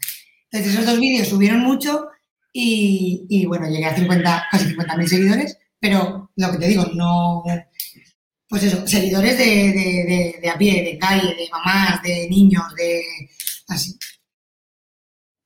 Entonces 0.50 0.74
esos 0.74 0.88
dos 0.88 1.00
vídeos 1.00 1.28
subieron 1.28 1.60
mucho 1.60 2.08
y, 2.52 3.46
bueno, 3.46 3.70
llegué 3.70 3.86
a 3.86 3.96
50, 3.96 4.48
casi 4.50 4.66
50.000 4.74 5.08
seguidores, 5.08 5.58
pero 5.80 6.32
lo 6.36 6.52
que 6.52 6.58
te 6.58 6.68
digo, 6.70 6.86
no, 6.96 7.44
pues 8.50 8.64
eso, 8.64 8.88
seguidores 8.88 9.38
de, 9.38 9.46
de, 9.46 10.40
de, 10.42 10.50
a 10.50 10.58
pie, 10.58 10.84
de 10.84 10.98
calle, 10.98 11.28
de 11.28 11.48
mamás, 11.52 12.02
de 12.02 12.28
niños, 12.28 12.64
de 12.76 13.04
así. 13.68 13.96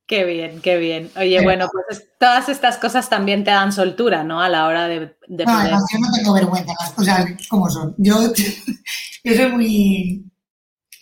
Qué 0.08 0.24
bien, 0.24 0.62
qué 0.62 0.78
bien. 0.78 1.12
Oye, 1.18 1.44
bueno, 1.44 1.68
pues 1.70 2.08
todas 2.18 2.48
estas 2.48 2.78
cosas 2.78 3.10
también 3.10 3.44
te 3.44 3.52
dan 3.52 3.74
soltura, 3.74 4.24
¿no? 4.24 4.42
A 4.42 4.48
la 4.48 4.66
hora 4.66 4.88
de, 4.88 5.18
no, 5.28 5.44
además, 5.48 5.84
yo 5.92 6.00
no 6.00 6.12
tengo 6.14 6.34
vergüenza, 6.34 6.74
las 6.80 6.92
cosas 6.94 7.26
como 7.50 7.70
son. 7.70 7.94
Yo, 7.98 8.16
yo 9.26 9.34
soy 9.36 9.52
muy, 9.52 10.32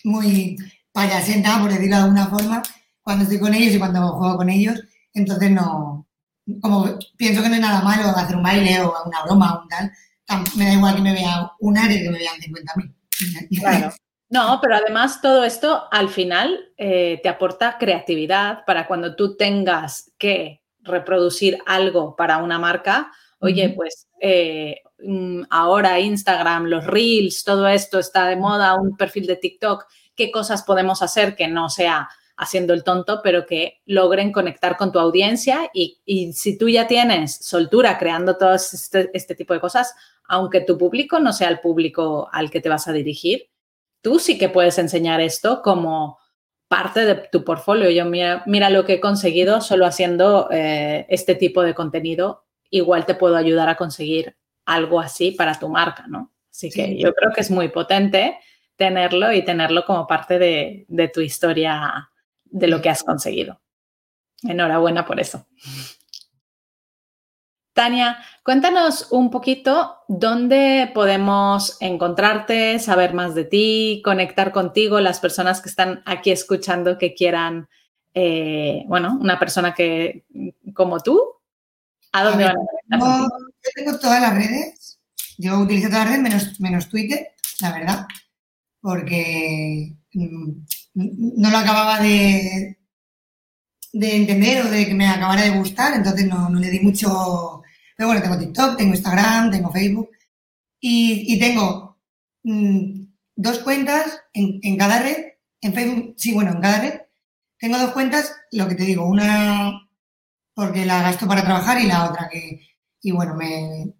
muy 0.02 0.56
payasenta, 0.90 1.60
por 1.60 1.70
decirlo 1.70 1.96
de 1.96 2.02
alguna 2.02 2.26
forma, 2.26 2.62
cuando 3.00 3.22
estoy 3.22 3.38
con 3.38 3.54
ellos 3.54 3.74
y 3.74 3.78
cuando 3.78 4.08
juego 4.14 4.38
con 4.38 4.50
ellos. 4.50 4.82
Entonces 5.14 5.52
no, 5.52 6.08
como 6.60 6.98
pienso 7.16 7.42
que 7.42 7.48
no 7.48 7.54
hay 7.54 7.60
nada 7.60 7.82
malo 7.82 8.08
hacer 8.08 8.34
un 8.34 8.42
baile 8.42 8.80
o 8.80 8.92
una 9.06 9.22
broma 9.22 9.54
o 9.54 9.62
un 9.62 9.68
tal, 9.68 9.92
me 10.56 10.66
da 10.66 10.72
igual 10.72 10.96
que 10.96 11.02
me 11.02 11.12
vea 11.12 11.52
una 11.60 11.88
que 11.88 12.10
me 12.10 12.18
vean 12.18 12.36
50.000. 12.40 13.60
Claro. 13.60 13.94
No, 14.28 14.58
pero 14.60 14.76
además 14.76 15.20
todo 15.22 15.44
esto 15.44 15.84
al 15.90 16.08
final 16.08 16.72
eh, 16.76 17.20
te 17.22 17.28
aporta 17.28 17.78
creatividad 17.78 18.64
para 18.64 18.86
cuando 18.88 19.14
tú 19.14 19.36
tengas 19.36 20.12
que 20.18 20.62
reproducir 20.80 21.58
algo 21.64 22.16
para 22.16 22.38
una 22.38 22.58
marca. 22.58 23.12
Oye, 23.38 23.70
pues 23.70 24.08
eh, 24.20 24.80
mm, 24.98 25.42
ahora 25.50 26.00
Instagram, 26.00 26.64
los 26.64 26.86
reels, 26.86 27.44
todo 27.44 27.68
esto 27.68 27.98
está 28.00 28.26
de 28.26 28.36
moda, 28.36 28.74
un 28.74 28.96
perfil 28.96 29.26
de 29.26 29.36
TikTok, 29.36 29.86
¿qué 30.16 30.30
cosas 30.32 30.64
podemos 30.64 31.02
hacer 31.02 31.36
que 31.36 31.46
no 31.46 31.68
sea 31.68 32.08
haciendo 32.36 32.74
el 32.74 32.84
tonto, 32.84 33.20
pero 33.22 33.46
que 33.46 33.80
logren 33.86 34.32
conectar 34.32 34.76
con 34.76 34.90
tu 34.90 34.98
audiencia? 34.98 35.70
Y, 35.72 36.32
si 36.32 36.58
tú 36.58 36.68
ya 36.68 36.88
tienes 36.88 37.36
soltura 37.36 37.96
creando 37.98 38.36
todo 38.36 38.54
este, 38.54 39.10
este 39.14 39.34
tipo 39.36 39.54
de 39.54 39.60
cosas, 39.60 39.94
aunque 40.24 40.62
tu 40.62 40.76
público 40.76 41.20
no 41.20 41.32
sea 41.32 41.48
el 41.48 41.60
público 41.60 42.28
al 42.32 42.50
que 42.50 42.60
te 42.60 42.68
vas 42.68 42.88
a 42.88 42.92
dirigir, 42.92 43.48
tú 44.06 44.20
sí 44.20 44.38
que 44.38 44.48
puedes 44.48 44.78
enseñar 44.78 45.20
esto 45.20 45.62
como 45.62 46.20
parte 46.68 47.04
de 47.04 47.16
tu 47.32 47.42
portfolio. 47.42 47.90
Yo 47.90 48.04
mira, 48.04 48.44
mira 48.46 48.70
lo 48.70 48.84
que 48.84 48.92
he 48.92 49.00
conseguido 49.00 49.60
solo 49.60 49.84
haciendo 49.84 50.48
eh, 50.52 51.06
este 51.08 51.34
tipo 51.34 51.64
de 51.64 51.74
contenido. 51.74 52.44
Igual 52.70 53.04
te 53.04 53.16
puedo 53.16 53.34
ayudar 53.34 53.68
a 53.68 53.74
conseguir 53.74 54.36
algo 54.64 55.00
así 55.00 55.32
para 55.32 55.58
tu 55.58 55.68
marca, 55.68 56.06
¿no? 56.06 56.32
Así 56.52 56.70
que 56.70 56.96
yo 56.96 57.12
creo 57.14 57.32
que 57.32 57.40
es 57.40 57.50
muy 57.50 57.66
potente 57.66 58.38
tenerlo 58.76 59.32
y 59.32 59.44
tenerlo 59.44 59.84
como 59.84 60.06
parte 60.06 60.38
de, 60.38 60.84
de 60.86 61.08
tu 61.08 61.20
historia, 61.20 62.08
de 62.44 62.68
lo 62.68 62.80
que 62.80 62.90
has 62.90 63.02
conseguido. 63.02 63.60
Enhorabuena 64.44 65.04
por 65.04 65.18
eso. 65.18 65.48
Tania, 67.76 68.16
cuéntanos 68.42 69.08
un 69.10 69.30
poquito 69.30 69.98
dónde 70.08 70.90
podemos 70.94 71.76
encontrarte, 71.80 72.78
saber 72.78 73.12
más 73.12 73.34
de 73.34 73.44
ti, 73.44 74.00
conectar 74.02 74.50
contigo, 74.50 74.98
las 74.98 75.20
personas 75.20 75.60
que 75.60 75.68
están 75.68 76.02
aquí 76.06 76.30
escuchando 76.30 76.96
que 76.96 77.12
quieran, 77.12 77.68
eh, 78.14 78.82
bueno, 78.86 79.18
una 79.20 79.38
persona 79.38 79.74
que 79.74 80.24
como 80.72 81.00
tú, 81.00 81.20
¿A 82.12 82.24
dónde 82.24 82.44
van 82.44 82.56
a 82.92 82.98
yo 82.98 83.28
tengo 83.74 83.98
todas 83.98 84.22
las 84.22 84.34
redes. 84.34 84.98
Yo 85.36 85.58
utilizo 85.58 85.88
todas 85.88 86.06
las 86.06 86.16
redes 86.16 86.22
menos, 86.22 86.60
menos 86.60 86.88
Twitter, 86.88 87.28
la 87.60 87.72
verdad, 87.72 88.06
porque 88.80 89.96
mm, 90.14 90.50
no 90.94 91.50
lo 91.50 91.58
acababa 91.58 92.00
de, 92.00 92.78
de 93.92 94.16
entender 94.16 94.64
o 94.64 94.70
de 94.70 94.86
que 94.86 94.94
me 94.94 95.08
acabara 95.08 95.42
de 95.42 95.58
gustar, 95.58 95.92
entonces 95.92 96.26
no, 96.26 96.48
le 96.48 96.70
di 96.70 96.80
mucho... 96.80 97.62
Pero 97.96 98.08
bueno, 98.08 98.22
tengo 98.22 98.38
TikTok, 98.38 98.76
tengo 98.76 98.94
Instagram, 98.94 99.50
tengo 99.50 99.72
Facebook 99.72 100.10
y, 100.80 101.38
tengo 101.38 101.98
mm, 102.44 103.02
dos 103.34 103.58
cuentas 103.60 104.20
en, 104.32 104.60
en, 104.62 104.76
cada 104.76 105.00
red, 105.00 105.32
en 105.60 105.72
Facebook, 105.74 106.14
sí, 106.16 106.32
bueno, 106.32 106.52
en 106.52 106.60
cada 106.60 106.80
red. 106.80 107.00
Tengo 107.58 107.78
dos 107.78 107.92
cuentas, 107.92 108.36
lo 108.52 108.68
que 108.68 108.74
te 108.74 108.84
digo, 108.84 109.08
una 109.08 109.86
porque 110.56 110.86
la 110.86 111.02
gasto 111.02 111.26
para 111.26 111.44
trabajar 111.44 111.78
y 111.80 111.86
la 111.86 112.08
otra 112.10 112.30
que, 112.30 112.60
y 113.02 113.10
bueno, 113.12 113.34
me, 113.34 113.94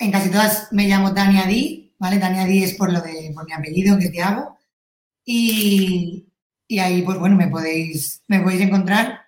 en 0.00 0.10
casi 0.10 0.30
todas 0.30 0.68
me 0.72 0.88
llamo 0.88 1.14
Tania 1.14 1.46
Di, 1.46 1.94
¿vale? 1.98 2.18
Tania 2.18 2.44
Di 2.44 2.64
es 2.64 2.74
por 2.74 2.92
lo 2.92 3.00
de, 3.00 3.30
por 3.32 3.46
mi 3.46 3.52
apellido 3.52 3.96
que 3.98 4.08
te 4.08 4.20
hago. 4.20 4.58
Y, 5.24 6.26
y 6.66 6.78
ahí, 6.80 7.02
pues 7.02 7.18
bueno, 7.18 7.36
me 7.36 7.46
podéis, 7.46 8.20
me 8.26 8.40
podéis 8.40 8.62
encontrar 8.62 9.26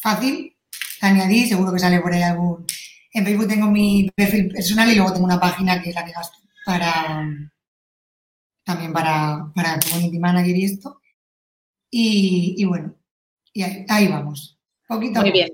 fácil, 0.00 0.56
Tania 1.00 1.26
Di, 1.26 1.48
seguro 1.48 1.72
que 1.72 1.80
sale 1.80 2.00
por 2.00 2.12
ahí 2.12 2.22
algún... 2.22 2.64
En 3.12 3.24
Facebook 3.24 3.48
tengo 3.48 3.66
mi 3.70 4.10
perfil 4.14 4.48
personal 4.48 4.90
y 4.90 4.96
luego 4.96 5.12
tengo 5.12 5.26
una 5.26 5.40
página 5.40 5.82
que 5.82 5.90
es 5.90 5.94
la 5.94 6.04
que 6.04 6.12
gasto 6.12 6.38
para 6.64 7.28
también 8.64 8.92
para, 8.92 9.50
para 9.54 9.78
community 9.80 10.18
manager 10.18 10.56
y 10.56 10.64
esto. 10.64 11.00
Y, 11.90 12.64
bueno, 12.64 12.94
y 13.52 13.62
ahí, 13.62 14.08
vamos. 14.08 14.58
Poquito 14.88 15.20
Muy 15.20 15.32
bien. 15.32 15.50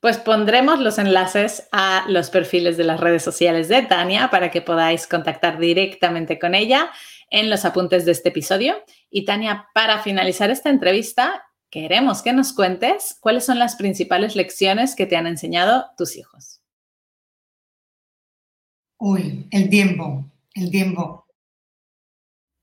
Pues 0.00 0.16
pondremos 0.16 0.78
los 0.78 0.98
enlaces 0.98 1.68
a 1.72 2.04
los 2.08 2.30
perfiles 2.30 2.76
de 2.76 2.84
las 2.84 3.00
redes 3.00 3.22
sociales 3.22 3.68
de 3.68 3.82
Tania 3.82 4.30
para 4.30 4.50
que 4.50 4.62
podáis 4.62 5.06
contactar 5.06 5.58
directamente 5.58 6.38
con 6.38 6.54
ella 6.54 6.90
en 7.30 7.50
los 7.50 7.64
apuntes 7.64 8.04
de 8.04 8.12
este 8.12 8.28
episodio. 8.28 8.76
Y 9.10 9.24
Tania, 9.24 9.66
para 9.74 9.98
finalizar 9.98 10.50
esta 10.50 10.70
entrevista, 10.70 11.44
queremos 11.68 12.22
que 12.22 12.32
nos 12.32 12.52
cuentes 12.52 13.18
cuáles 13.20 13.44
son 13.44 13.58
las 13.58 13.74
principales 13.74 14.36
lecciones 14.36 14.94
que 14.94 15.06
te 15.06 15.16
han 15.16 15.26
enseñado 15.26 15.86
tus 15.98 16.16
hijos. 16.16 16.57
Uy, 18.98 19.46
el 19.50 19.70
tiempo, 19.70 20.30
el 20.54 20.70
tiempo. 20.70 21.26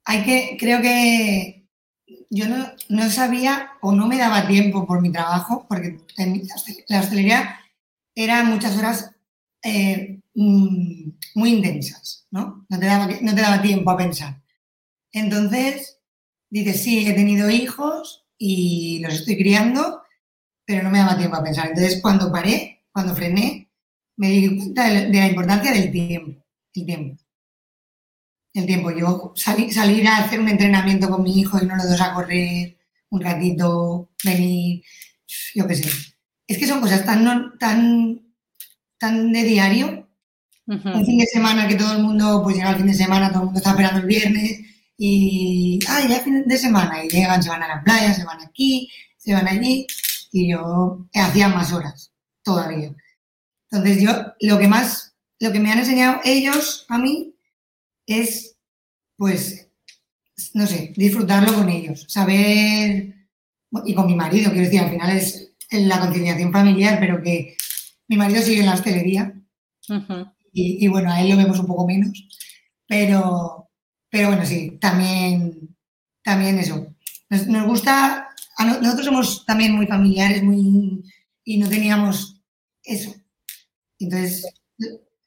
Hay 0.05 0.23
que, 0.23 0.57
creo 0.59 0.81
que 0.81 1.67
yo 2.29 2.45
no, 2.47 3.09
sabía 3.09 3.71
o 3.81 3.91
no 3.91 4.07
me 4.07 4.17
daba 4.17 4.47
tiempo 4.47 4.85
por 4.85 5.01
mi 5.01 5.11
trabajo, 5.11 5.65
porque 5.67 5.97
la 6.87 6.99
hostelería 6.99 7.59
era 8.13 8.43
muchas 8.43 8.77
horas 8.77 9.11
eh, 9.63 10.21
mm, 10.35 11.09
muy 11.35 11.49
intensas, 11.53 12.27
¿no? 12.31 12.65
No 12.69 12.79
te, 12.79 12.85
daba, 12.85 13.07
no 13.21 13.35
te 13.35 13.41
daba 13.41 13.61
tiempo 13.61 13.89
a 13.91 13.97
pensar. 13.97 14.41
Entonces, 15.11 15.99
dices, 16.49 16.83
sí, 16.83 17.07
he 17.07 17.13
tenido 17.13 17.49
hijos, 17.49 18.25
y 18.37 18.99
los 18.99 19.13
estoy 19.13 19.37
criando, 19.37 20.03
pero 20.65 20.83
no 20.83 20.89
me 20.89 20.99
daba 20.99 21.17
tiempo 21.17 21.37
a 21.37 21.43
pensar. 21.43 21.69
Entonces, 21.69 22.01
cuando 22.01 22.31
paré, 22.31 22.83
cuando 22.91 23.15
frené, 23.15 23.64
me 24.17 24.29
di 24.29 24.57
cuenta 24.57 24.89
de 24.89 25.09
la 25.11 25.27
importancia 25.27 25.71
del 25.71 25.91
tiempo, 25.91 26.43
el 26.73 26.85
tiempo. 26.85 27.23
El 28.53 28.65
tiempo. 28.65 28.91
Yo 28.91 29.33
salir 29.35 30.07
a 30.07 30.17
hacer 30.17 30.39
un 30.39 30.49
entrenamiento 30.49 31.09
con 31.09 31.23
mi 31.23 31.39
hijo 31.39 31.59
y 31.61 31.65
no 31.65 31.75
lo 31.75 31.83
dos 31.83 31.99
a 32.01 32.13
correr 32.13 32.77
un 33.09 33.21
ratito, 33.21 34.09
venir, 34.23 34.83
yo 35.53 35.67
qué 35.67 35.75
sé. 35.75 35.89
Es 36.47 36.57
que 36.57 36.67
son 36.67 36.81
cosas 36.81 37.05
tan, 37.05 37.57
tan, 37.57 38.21
tan 38.97 39.31
de 39.31 39.43
diario. 39.43 40.09
Un 40.67 41.05
fin 41.05 41.19
de 41.19 41.27
semana 41.27 41.67
que 41.67 41.75
todo 41.75 41.93
el 41.93 42.03
mundo, 42.03 42.41
pues 42.43 42.55
llega 42.55 42.71
el 42.71 42.77
fin 42.77 42.87
de 42.87 42.93
semana, 42.95 43.29
todo 43.29 43.41
el 43.41 43.45
mundo 43.45 43.59
está 43.59 43.71
esperando 43.71 43.99
el 43.99 44.07
viernes, 44.07 44.61
y, 44.97 45.79
ah, 45.87 46.01
ya 46.09 46.21
fin 46.21 46.43
de 46.47 46.57
semana, 46.57 47.05
y 47.05 47.09
llegan, 47.09 47.43
se 47.43 47.49
van 47.49 47.61
a 47.61 47.67
la 47.67 47.83
playa, 47.83 48.13
se 48.13 48.23
van 48.23 48.41
aquí, 48.41 48.89
se 49.15 49.33
van 49.33 49.47
allí, 49.47 49.85
y 50.31 50.51
yo 50.51 51.07
hacía 51.13 51.49
más 51.49 51.71
horas 51.71 52.11
todavía. 52.41 52.95
Entonces 53.77 54.01
yo, 54.01 54.11
lo 54.41 54.57
que 54.57 54.67
más, 54.67 55.15
lo 55.39 55.51
que 55.51 55.59
me 55.59 55.71
han 55.71 55.79
enseñado 55.79 56.21
ellos 56.23 56.85
a 56.89 56.97
mí 56.97 57.35
es, 58.05 58.57
pues, 59.17 59.69
no 60.53 60.67
sé, 60.67 60.93
disfrutarlo 60.95 61.53
con 61.53 61.69
ellos, 61.69 62.05
saber, 62.07 63.15
y 63.85 63.93
con 63.93 64.07
mi 64.07 64.15
marido, 64.15 64.51
quiero 64.51 64.65
decir, 64.65 64.81
al 64.81 64.91
final 64.91 65.17
es 65.17 65.51
la 65.71 65.99
conciliación 65.99 66.51
familiar, 66.51 66.99
pero 66.99 67.21
que 67.21 67.55
mi 68.07 68.17
marido 68.17 68.41
sigue 68.41 68.59
en 68.59 68.67
la 68.67 68.73
hostelería, 68.73 69.33
y, 70.53 70.85
y 70.85 70.87
bueno, 70.87 71.11
a 71.11 71.21
él 71.21 71.29
lo 71.29 71.37
vemos 71.37 71.59
un 71.59 71.67
poco 71.67 71.85
menos, 71.85 72.27
pero, 72.87 73.69
pero 74.09 74.29
bueno, 74.29 74.45
sí, 74.45 74.77
también, 74.79 75.75
también 76.23 76.59
eso. 76.59 76.95
Nos, 77.29 77.65
gusta, 77.65 78.29
nosotros 78.81 79.05
somos 79.05 79.45
también 79.45 79.73
muy 79.73 79.87
familiares 79.87 80.43
muy, 80.43 81.03
y 81.43 81.57
no 81.57 81.67
teníamos 81.67 82.41
eso. 82.83 83.13
Entonces, 83.99 84.45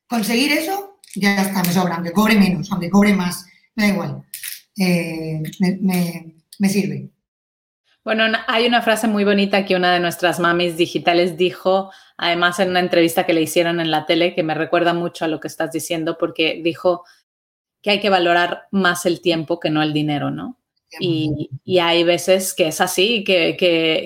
conseguir 0.08 0.52
eso, 0.52 1.00
ya 1.14 1.42
está, 1.42 1.62
me 1.62 1.72
sobra, 1.72 1.96
aunque 1.96 2.12
cobre 2.12 2.36
menos, 2.36 2.70
aunque 2.70 2.90
cobre 2.90 3.14
más, 3.14 3.46
me 3.74 3.84
da 3.84 3.88
igual. 3.90 4.22
Eh, 4.78 5.42
me, 5.80 6.68
sirve. 6.68 7.10
Bueno, 8.04 8.24
hay 8.46 8.66
una 8.66 8.82
frase 8.82 9.06
muy 9.08 9.24
bonita 9.24 9.64
que 9.64 9.76
una 9.76 9.92
de 9.92 10.00
nuestras 10.00 10.40
mamis 10.40 10.76
digitales 10.76 11.36
dijo, 11.36 11.90
además 12.16 12.58
en 12.58 12.70
una 12.70 12.80
entrevista 12.80 13.26
que 13.26 13.32
le 13.32 13.42
hicieron 13.42 13.80
en 13.80 13.90
la 13.90 14.06
tele, 14.06 14.34
que 14.34 14.42
me 14.42 14.54
recuerda 14.54 14.94
mucho 14.94 15.24
a 15.24 15.28
lo 15.28 15.40
que 15.40 15.48
estás 15.48 15.72
diciendo, 15.72 16.16
porque 16.18 16.60
dijo, 16.62 17.04
que 17.82 17.90
hay 17.90 18.00
que 18.00 18.10
valorar 18.10 18.66
más 18.70 19.06
el 19.06 19.20
tiempo 19.20 19.60
que 19.60 19.70
no 19.70 19.82
el 19.82 19.92
dinero, 19.92 20.30
¿no? 20.30 20.58
Y, 21.00 21.50
hay 21.78 22.02
veces 22.02 22.54
que 22.54 22.68
es 22.68 22.80
así, 22.80 23.22
que, 23.22 23.56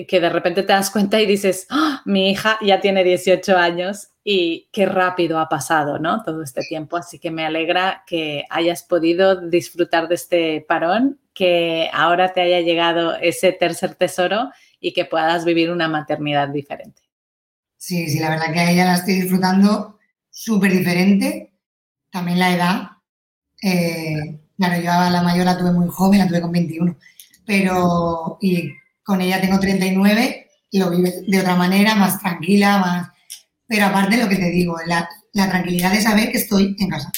que, 0.08 0.20
de 0.20 0.28
repente 0.28 0.62
te 0.62 0.72
das 0.72 0.90
cuenta 0.90 1.20
y 1.20 1.26
dices, 1.26 1.66
¡Ah! 1.70 2.02
mi 2.04 2.30
hija 2.30 2.58
ya 2.60 2.80
tiene 2.80 3.04
18 3.04 3.56
años 3.56 4.08
y 4.24 4.68
qué 4.72 4.86
rápido 4.86 5.38
ha 5.38 5.48
pasado, 5.48 5.98
¿no? 5.98 6.22
Todo 6.22 6.42
este 6.42 6.62
tiempo. 6.62 6.96
Así 6.96 7.18
que 7.18 7.30
me 7.30 7.44
alegra 7.44 8.04
que 8.06 8.44
hayas 8.50 8.82
podido 8.84 9.40
disfrutar 9.48 10.08
de 10.08 10.14
este 10.14 10.64
parón, 10.66 11.18
que 11.34 11.90
ahora 11.92 12.32
te 12.32 12.40
haya 12.40 12.60
llegado 12.60 13.16
ese 13.16 13.52
tercer 13.52 13.94
tesoro 13.94 14.50
y 14.80 14.92
que 14.92 15.04
puedas 15.04 15.44
vivir 15.44 15.70
una 15.70 15.88
maternidad 15.88 16.48
diferente. 16.48 17.02
Sí, 17.76 18.08
sí, 18.08 18.20
la 18.20 18.30
verdad 18.30 18.52
que 18.52 18.60
a 18.60 18.70
ella 18.70 18.84
la 18.84 18.94
estoy 18.94 19.14
disfrutando 19.14 19.98
súper 20.30 20.72
diferente. 20.72 21.52
También 22.10 22.38
la 22.38 22.54
edad, 22.54 22.82
eh, 23.62 24.40
claro, 24.56 24.82
yo 24.82 24.92
a 24.92 25.10
la 25.10 25.22
mayor 25.22 25.46
la 25.46 25.58
tuve 25.58 25.72
muy 25.72 25.88
joven, 25.88 26.20
la 26.20 26.28
tuve 26.28 26.42
con 26.42 26.52
21, 26.52 26.96
pero 27.44 28.38
y 28.40 28.70
con 29.02 29.20
ella 29.20 29.40
tengo 29.40 29.58
39 29.58 30.48
y 30.70 30.78
lo 30.78 30.90
vive 30.90 31.12
de 31.26 31.40
otra 31.40 31.56
manera, 31.56 31.94
más 31.94 32.20
tranquila, 32.20 32.78
más... 32.78 33.08
Pero 33.72 33.86
aparte 33.86 34.18
lo 34.18 34.28
que 34.28 34.36
te 34.36 34.50
digo, 34.50 34.76
la, 34.86 35.08
tranquilidad 35.32 35.92
de 35.92 36.02
saber 36.02 36.30
que 36.30 36.36
estoy 36.36 36.76
en 36.78 36.90
casa. 36.90 37.10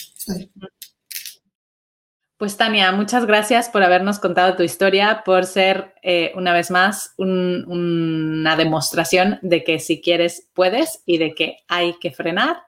Pues 2.36 2.56
Tania, 2.56 2.92
muchas 2.92 3.26
gracias 3.26 3.68
por 3.68 3.82
habernos 3.82 4.20
contado 4.20 4.54
tu 4.54 4.62
historia, 4.62 5.22
por 5.24 5.46
ser 5.46 5.96
eh, 6.04 6.30
una 6.36 6.52
vez 6.52 6.70
más 6.70 7.12
una 7.18 8.54
demostración 8.54 9.40
de 9.42 9.64
que 9.64 9.80
si 9.80 10.00
quieres 10.00 10.46
puedes 10.54 11.02
y 11.04 11.18
de 11.18 11.34
que 11.34 11.56
hay 11.66 11.98
que 11.98 12.12
frenar 12.12 12.58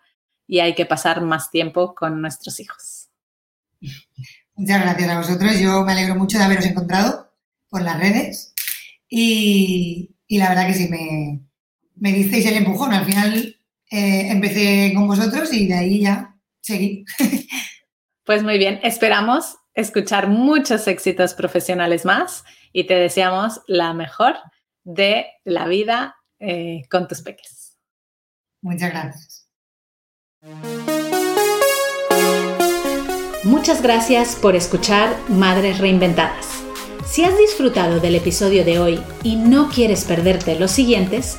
y 0.48 0.58
hay 0.58 0.74
que 0.74 0.84
pasar 0.84 1.20
más 1.20 1.52
tiempo 1.52 1.94
con 1.94 2.20
nuestros 2.20 2.58
hijos. 2.58 3.10
Muchas 4.56 4.82
gracias 4.82 5.10
a 5.10 5.18
vosotros. 5.18 5.60
Yo 5.60 5.84
me 5.84 5.92
alegro 5.92 6.16
mucho 6.16 6.38
de 6.38 6.44
haberos 6.44 6.66
encontrado 6.66 7.32
por 7.68 7.82
las 7.82 8.00
redes 8.00 8.52
y, 9.08 10.16
la 10.28 10.48
verdad 10.48 10.66
que 10.66 10.74
sí, 10.74 10.88
me, 10.88 11.46
me 11.94 12.12
disteis 12.12 12.46
el 12.46 12.56
empujón. 12.56 12.92
Al 12.92 13.04
final 13.04 13.55
eh, 13.90 14.28
empecé 14.30 14.92
con 14.94 15.06
vosotros 15.06 15.52
y 15.52 15.66
de 15.66 15.74
ahí 15.74 16.00
ya 16.00 16.34
seguí. 16.60 17.04
Pues 18.24 18.42
muy 18.42 18.58
bien, 18.58 18.80
esperamos 18.82 19.56
escuchar 19.72 20.28
muchos 20.28 20.88
éxitos 20.88 21.34
profesionales 21.34 22.04
más 22.04 22.42
y 22.72 22.84
te 22.88 22.94
deseamos 22.94 23.60
la 23.68 23.94
mejor 23.94 24.34
de 24.82 25.26
la 25.44 25.68
vida 25.68 26.16
eh, 26.40 26.82
con 26.90 27.06
tus 27.06 27.22
peques. 27.22 27.78
Muchas 28.62 28.90
gracias. 28.90 29.48
Muchas 33.44 33.80
gracias 33.80 34.34
por 34.34 34.56
escuchar 34.56 35.16
Madres 35.28 35.78
Reinventadas. 35.78 36.64
Si 37.06 37.22
has 37.22 37.38
disfrutado 37.38 38.00
del 38.00 38.16
episodio 38.16 38.64
de 38.64 38.80
hoy 38.80 39.00
y 39.22 39.36
no 39.36 39.68
quieres 39.68 40.04
perderte 40.04 40.58
los 40.58 40.72
siguientes, 40.72 41.38